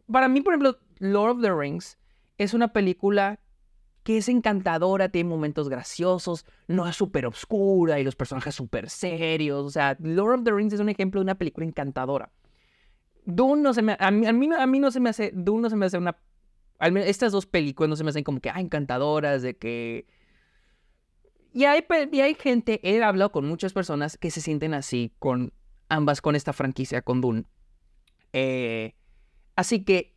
para 0.10 0.30
mí, 0.30 0.40
por 0.40 0.54
ejemplo, 0.54 0.80
Lord 1.00 1.36
of 1.36 1.42
the 1.42 1.54
Rings 1.54 1.98
es 2.38 2.54
una 2.54 2.74
película 2.74 3.40
que 4.04 4.18
es 4.18 4.28
encantadora, 4.28 5.10
tiene 5.10 5.30
momentos 5.30 5.70
graciosos, 5.70 6.46
no 6.68 6.88
es 6.88 6.96
súper 6.96 7.26
obscura 7.26 8.00
y 8.00 8.04
los 8.04 8.16
personajes 8.16 8.54
súper 8.54 8.90
serios. 8.90 9.66
O 9.66 9.70
sea, 9.70 9.96
Lord 10.00 10.40
of 10.40 10.44
the 10.44 10.52
Rings 10.52 10.74
es 10.74 10.82
un 10.82 10.90
ejemplo 10.90 11.22
de 11.22 11.24
una 11.24 11.36
película 11.36 11.66
encantadora. 11.66 12.32
Dune 13.26 13.62
no 13.62 13.74
se 13.74 13.82
me... 13.82 13.96
A 14.00 14.12
mí, 14.12 14.26
a 14.28 14.34
mí, 14.68 14.80
no 14.80 14.92
se 14.92 15.00
me 15.00 15.10
hace... 15.10 15.32
Dune 15.34 15.62
no 15.62 15.70
se 15.70 15.78
me 15.78 15.86
hace 15.86 15.98
una 15.98 16.18
estas 16.80 17.32
dos 17.32 17.46
películas 17.46 17.90
no 17.90 17.96
se 17.96 18.04
me 18.04 18.10
hacen 18.10 18.26
como 18.26 18.42
que 18.42 18.50
ah, 18.50 18.60
encantadoras, 18.60 19.42
de 19.42 19.56
que... 19.56 20.06
Y 21.54 21.66
hay, 21.66 21.86
y 22.12 22.20
hay 22.20 22.34
gente, 22.34 22.80
he 22.84 23.02
hablado 23.04 23.32
con 23.32 23.48
muchas 23.48 23.74
personas 23.74 24.18
que 24.18 24.32
se 24.32 24.42
sienten 24.42 24.74
así 24.74 25.14
con 25.20 25.54
ambas, 25.88 26.20
con 26.20 26.36
esta 26.36 26.52
franquicia, 26.52 27.04
con 27.04 27.22
Dune. 27.22 27.46
Eh, 28.34 28.96
así 29.56 29.86
que 29.86 30.13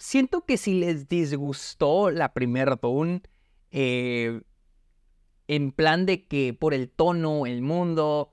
siento 0.00 0.44
que 0.46 0.56
si 0.56 0.74
les 0.74 1.08
disgustó 1.08 2.10
la 2.10 2.32
primera 2.32 2.76
Dune, 2.76 3.22
eh, 3.70 4.40
en 5.46 5.72
plan 5.72 6.06
de 6.06 6.26
que 6.26 6.54
por 6.54 6.74
el 6.74 6.88
tono, 6.90 7.44
el 7.46 7.60
mundo, 7.60 8.32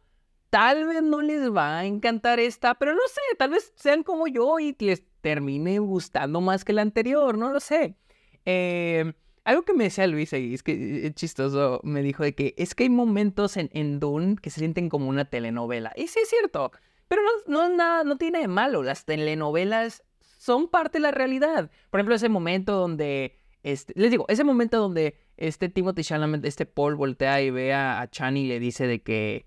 tal 0.50 0.88
vez 0.88 1.04
no 1.04 1.22
les 1.22 1.54
va 1.54 1.80
a 1.80 1.86
encantar 1.86 2.40
esta, 2.40 2.76
pero 2.76 2.94
no 2.94 3.02
sé, 3.08 3.22
tal 3.38 3.52
vez 3.52 3.74
sean 3.76 4.04
como 4.04 4.28
yo 4.28 4.60
y 4.60 4.76
les 4.80 5.04
termine 5.22 5.80
gustando 5.80 6.42
más 6.42 6.64
que 6.64 6.74
la 6.74 6.84
anterior, 6.84 7.38
no 7.38 7.52
lo 7.52 7.60
sé. 7.60 7.98
Eh, 8.46 9.14
algo 9.44 9.64
que 9.64 9.74
me 9.74 9.86
decía 9.86 10.08
Luis 10.08 10.32
y 10.34 10.54
es 10.54 10.64
que 10.64 11.08
es 11.08 11.16
chistoso, 11.16 11.82
me 11.84 12.02
dijo 12.02 12.24
de 12.24 12.34
que 12.34 12.56
es 12.58 12.76
que 12.76 12.84
hay 12.84 12.90
momentos 12.90 13.58
en, 13.58 13.70
en 13.74 14.00
Dune 14.00 14.38
que 14.42 14.50
se 14.50 14.60
sienten 14.60 14.88
como 14.88 15.10
una 15.10 15.26
telenovela. 15.26 15.92
Y 15.98 16.08
sí 16.08 16.20
es 16.22 16.30
cierto, 16.30 16.72
pero 17.08 17.22
no, 17.24 17.68
no, 17.68 17.76
nada, 17.76 18.04
no 18.04 18.18
tiene 18.18 18.40
de 18.40 18.48
malo. 18.48 18.84
Las 18.84 19.06
telenovelas 19.06 20.04
son 20.48 20.70
parte 20.70 21.00
de 21.00 21.02
la 21.02 21.12
realidad. 21.12 21.70
Por 21.92 22.00
ejemplo, 22.00 22.16
ese 22.16 22.30
momento 22.30 22.72
donde, 22.72 23.36
este, 23.64 23.92
les 23.98 24.12
digo, 24.12 24.24
ese 24.30 24.46
momento 24.46 24.78
donde 24.78 25.18
este 25.36 25.68
Timothy 25.68 26.06
Chalamet, 26.06 26.46
este 26.46 26.66
Paul 26.66 26.96
voltea 26.96 27.42
y 27.42 27.50
ve 27.52 27.74
a, 27.74 28.00
a 28.00 28.10
Chani 28.10 28.46
y 28.46 28.48
le 28.48 28.58
dice 28.62 28.88
de 28.88 29.04
que 29.04 29.46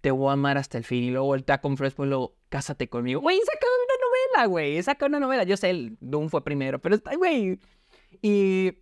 te 0.00 0.10
voy 0.10 0.30
a 0.30 0.32
amar 0.32 0.56
hasta 0.56 0.78
el 0.78 0.84
fin 0.84 1.04
y 1.04 1.10
luego 1.10 1.26
voltea 1.26 1.60
con 1.60 1.76
Fresco 1.76 2.06
y 2.06 2.08
luego 2.08 2.34
cásate 2.48 2.88
conmigo. 2.88 3.20
Güey, 3.20 3.38
saca 3.40 3.66
una 3.84 4.40
novela, 4.40 4.46
güey, 4.46 4.82
saca 4.82 5.04
una 5.04 5.20
novela. 5.20 5.44
Yo 5.44 5.58
sé, 5.58 5.68
el 5.68 5.98
Doom 6.00 6.30
fue 6.30 6.42
primero, 6.42 6.80
pero 6.80 6.94
está, 6.94 7.14
güey. 7.14 7.58
Y 8.22 8.72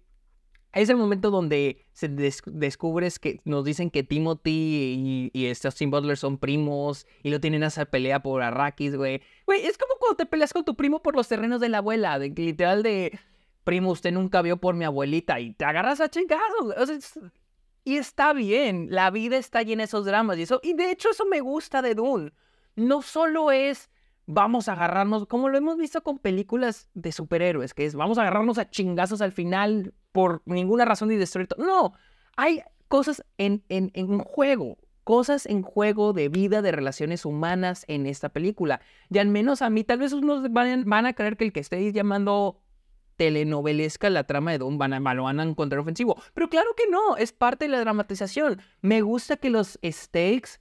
es 0.73 0.89
el 0.89 0.97
momento 0.97 1.31
donde 1.31 1.85
se 1.93 2.09
descubres 2.09 3.19
que 3.19 3.41
nos 3.45 3.65
dicen 3.65 3.91
que 3.91 4.03
Timothy 4.03 4.51
y, 4.51 5.31
y 5.33 5.47
este 5.47 5.87
Butler 5.87 6.17
son 6.17 6.39
primos 6.39 7.07
y 7.23 7.31
lo 7.31 7.41
tienen 7.41 7.65
a 7.65 7.69
hacer 7.69 7.91
pelea 7.91 8.23
por 8.23 8.43
Arrakis, 8.43 8.95
güey. 8.95 9.21
Güey, 9.47 9.67
es 9.67 9.77
como 9.77 9.95
cuando 9.99 10.17
te 10.17 10.27
peleas 10.27 10.53
con 10.53 10.65
tu 10.65 10.77
primo 10.77 11.03
por 11.03 11.17
los 11.17 11.29
terrenos 11.29 11.61
de 11.61 11.69
la 11.69 11.79
abuela, 11.79 12.19
de 12.19 12.29
literal 12.31 12.83
de 12.83 13.19
primo, 13.65 13.91
usted 13.91 14.13
nunca 14.13 14.43
vio 14.43 14.59
por 14.59 14.75
mi 14.75 14.85
abuelita 14.85 15.41
y 15.41 15.53
te 15.53 15.65
agarras 15.65 16.01
a 16.01 16.09
chingados. 16.09 16.75
O 16.77 16.87
sea, 16.87 16.99
y 17.85 17.97
está 17.97 18.33
bien, 18.33 18.89
la 18.91 19.11
vida 19.11 19.37
está 19.37 19.63
llena 19.63 19.83
de 19.83 19.87
esos 19.87 20.05
dramas 20.05 20.39
y 20.39 20.43
eso. 20.43 20.61
Y 20.63 20.75
de 20.75 20.91
hecho 20.91 21.11
eso 21.11 21.27
me 21.27 21.41
gusta 21.41 21.83
de 21.83 21.95
Dune. 21.95 22.33
No 22.77 23.03
solo 23.03 23.51
es 23.51 23.91
vamos 24.27 24.69
a 24.69 24.73
agarrarnos, 24.73 25.27
como 25.27 25.49
lo 25.49 25.59
hemos 25.59 25.77
visto 25.77 26.03
con 26.03 26.19
películas 26.19 26.89
de 26.95 27.11
superhéroes, 27.11 27.75
que 27.75 27.87
es 27.87 27.95
vamos 27.97 28.19
a 28.19 28.23
agarrarnos 28.23 28.59
a 28.59 28.71
chingazos 28.71 29.21
al 29.21 29.33
final 29.33 29.93
por 30.13 30.43
ninguna 30.45 30.85
razón 30.85 31.11
y 31.13 31.17
destruir 31.17 31.49
todo. 31.49 31.65
No, 31.65 31.93
hay 32.37 32.63
cosas 32.89 33.25
en, 33.39 33.63
en, 33.69 33.91
en 33.95 34.19
juego, 34.19 34.79
cosas 35.05 35.47
en 35.47 35.63
juego 35.63 36.13
de 36.13 36.29
vida, 36.29 36.63
de 36.63 36.73
relaciones 36.73 37.25
humanas 37.25 37.85
en 37.89 38.07
esta 38.07 38.29
película. 38.31 38.81
Y 39.09 39.19
al 39.19 39.29
menos 39.29 39.63
a 39.63 39.71
mí, 39.71 39.85
tal 39.85 39.99
vez 39.99 40.13
unos 40.13 40.51
van, 40.53 40.85
van 40.85 41.07
a 41.07 41.13
creer 41.13 41.37
que 41.37 41.45
el 41.45 41.53
que 41.53 41.61
estéis 41.61 41.93
llamando 41.93 42.61
telenovelesca 43.21 44.09
la 44.09 44.25
trama 44.25 44.53
de 44.53 44.57
Don 44.57 44.79
van 44.79 44.95
a, 44.95 45.15
lo 45.15 45.25
van 45.25 45.41
a 45.41 45.43
encontrar 45.43 45.81
ofensivo. 45.81 46.17
Pero 46.33 46.49
claro 46.49 46.71
que 46.75 46.89
no, 46.89 47.19
es 47.19 47.33
parte 47.33 47.67
de 47.67 47.71
la 47.71 47.81
dramatización. 47.81 48.63
Me 48.81 49.03
gusta 49.03 49.37
que 49.37 49.51
los 49.51 49.79
stakes 49.85 50.59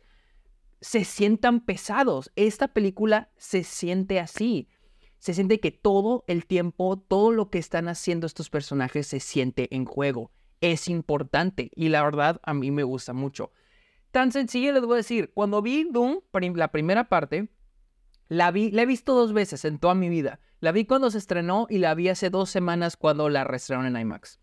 se 0.82 1.06
sientan 1.06 1.62
pesados. 1.62 2.32
Esta 2.36 2.68
película 2.68 3.30
se 3.38 3.64
siente 3.64 4.20
así. 4.20 4.68
Se 5.20 5.34
siente 5.34 5.60
que 5.60 5.72
todo 5.72 6.24
el 6.28 6.46
tiempo, 6.46 6.98
todo 6.98 7.32
lo 7.32 7.50
que 7.50 7.60
están 7.60 7.88
haciendo 7.88 8.26
estos 8.26 8.50
personajes 8.50 9.08
se 9.08 9.20
siente 9.20 9.74
en 9.76 9.86
juego. 9.86 10.32
Es 10.62 10.88
importante 10.88 11.72
y 11.76 11.90
la 11.90 12.04
verdad 12.04 12.40
a 12.44 12.54
mí 12.54 12.72
me 12.72 12.84
gusta 12.84 13.14
mucho. 13.14 13.52
Tan 14.12 14.32
sencillo 14.32 14.74
les 14.74 14.84
voy 14.84 14.94
a 14.94 14.98
decir, 14.98 15.32
cuando 15.34 15.62
vi 15.62 15.88
Doom, 15.92 16.22
la 16.56 16.72
primera 16.72 17.10
parte, 17.10 17.50
la, 18.28 18.52
vi, 18.52 18.72
la 18.72 18.82
he 18.82 18.86
visto 18.86 19.14
dos 19.14 19.34
veces 19.34 19.66
en 19.66 19.78
toda 19.78 19.94
mi 19.94 20.10
vida. 20.10 20.40
La 20.62 20.72
vi 20.72 20.86
cuando 20.86 21.12
se 21.12 21.18
estrenó 21.18 21.68
y 21.70 21.78
la 21.78 21.94
vi 21.96 22.10
hace 22.10 22.30
dos 22.30 22.50
semanas 22.50 22.98
cuando 22.98 23.30
la 23.30 23.44
reestrenaron 23.44 23.96
en 23.96 24.02
IMAX. 24.02 24.40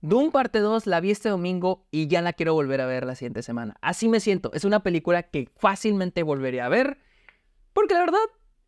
Doom 0.00 0.30
parte 0.30 0.60
2 0.60 0.86
la 0.86 1.00
vi 1.00 1.10
este 1.10 1.28
domingo 1.28 1.86
y 1.90 2.06
ya 2.06 2.22
la 2.22 2.32
quiero 2.32 2.54
volver 2.54 2.80
a 2.80 2.86
ver 2.86 3.04
la 3.06 3.14
siguiente 3.14 3.42
semana. 3.42 3.76
Así 3.80 4.08
me 4.08 4.20
siento. 4.20 4.52
Es 4.52 4.64
una 4.64 4.82
película 4.82 5.24
que 5.24 5.50
fácilmente 5.56 6.22
volvería 6.22 6.66
a 6.66 6.68
ver 6.68 6.98
porque 7.72 7.94
la 7.94 8.00
verdad 8.00 8.20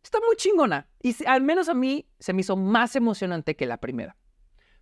está 0.03 0.19
muy 0.25 0.35
chingona. 0.35 0.87
Y 1.01 1.15
al 1.25 1.41
menos 1.41 1.69
a 1.69 1.73
mí 1.73 2.09
se 2.19 2.33
me 2.33 2.41
hizo 2.41 2.55
más 2.55 2.95
emocionante 2.95 3.55
que 3.55 3.65
la 3.65 3.77
primera. 3.77 4.15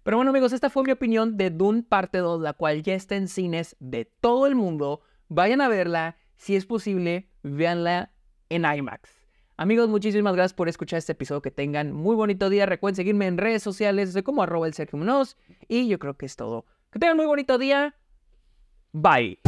Pero 0.03 0.17
bueno 0.17 0.31
amigos, 0.31 0.53
esta 0.53 0.69
fue 0.69 0.83
mi 0.83 0.91
opinión 0.91 1.35
de 1.35 1.49
Dune 1.49 1.83
parte 1.83 2.19
2, 2.19 2.41
la 2.41 2.53
cual 2.53 2.81
ya 2.81 2.93
está 2.93 3.15
en 3.15 3.27
cines 3.27 3.75
de 3.79 4.05
todo 4.05 4.47
el 4.47 4.55
mundo. 4.55 5.01
Vayan 5.27 5.61
a 5.61 5.67
verla. 5.67 6.17
Si 6.37 6.55
es 6.55 6.65
posible, 6.65 7.29
véanla 7.43 8.11
en 8.49 8.63
IMAX. 8.63 9.09
Amigos, 9.57 9.89
muchísimas 9.89 10.35
gracias 10.35 10.53
por 10.53 10.69
escuchar 10.69 10.99
este 10.99 11.13
episodio. 11.13 11.41
Que 11.41 11.51
tengan 11.51 11.91
muy 11.91 12.15
bonito 12.15 12.49
día. 12.49 12.67
Recuerden 12.67 12.95
seguirme 12.95 13.25
en 13.25 13.37
redes 13.37 13.63
sociales 13.63 14.13
de 14.13 14.23
como 14.23 14.43
arroba 14.43 14.67
el 14.67 14.75
Sergio 14.75 14.99
Munoz. 14.99 15.35
Y 15.67 15.87
yo 15.87 15.97
creo 15.97 16.15
que 16.15 16.27
es 16.27 16.35
todo. 16.35 16.65
Que 16.91 16.99
tengan 16.99 17.17
muy 17.17 17.25
bonito 17.25 17.57
día. 17.57 17.95
Bye. 18.93 19.39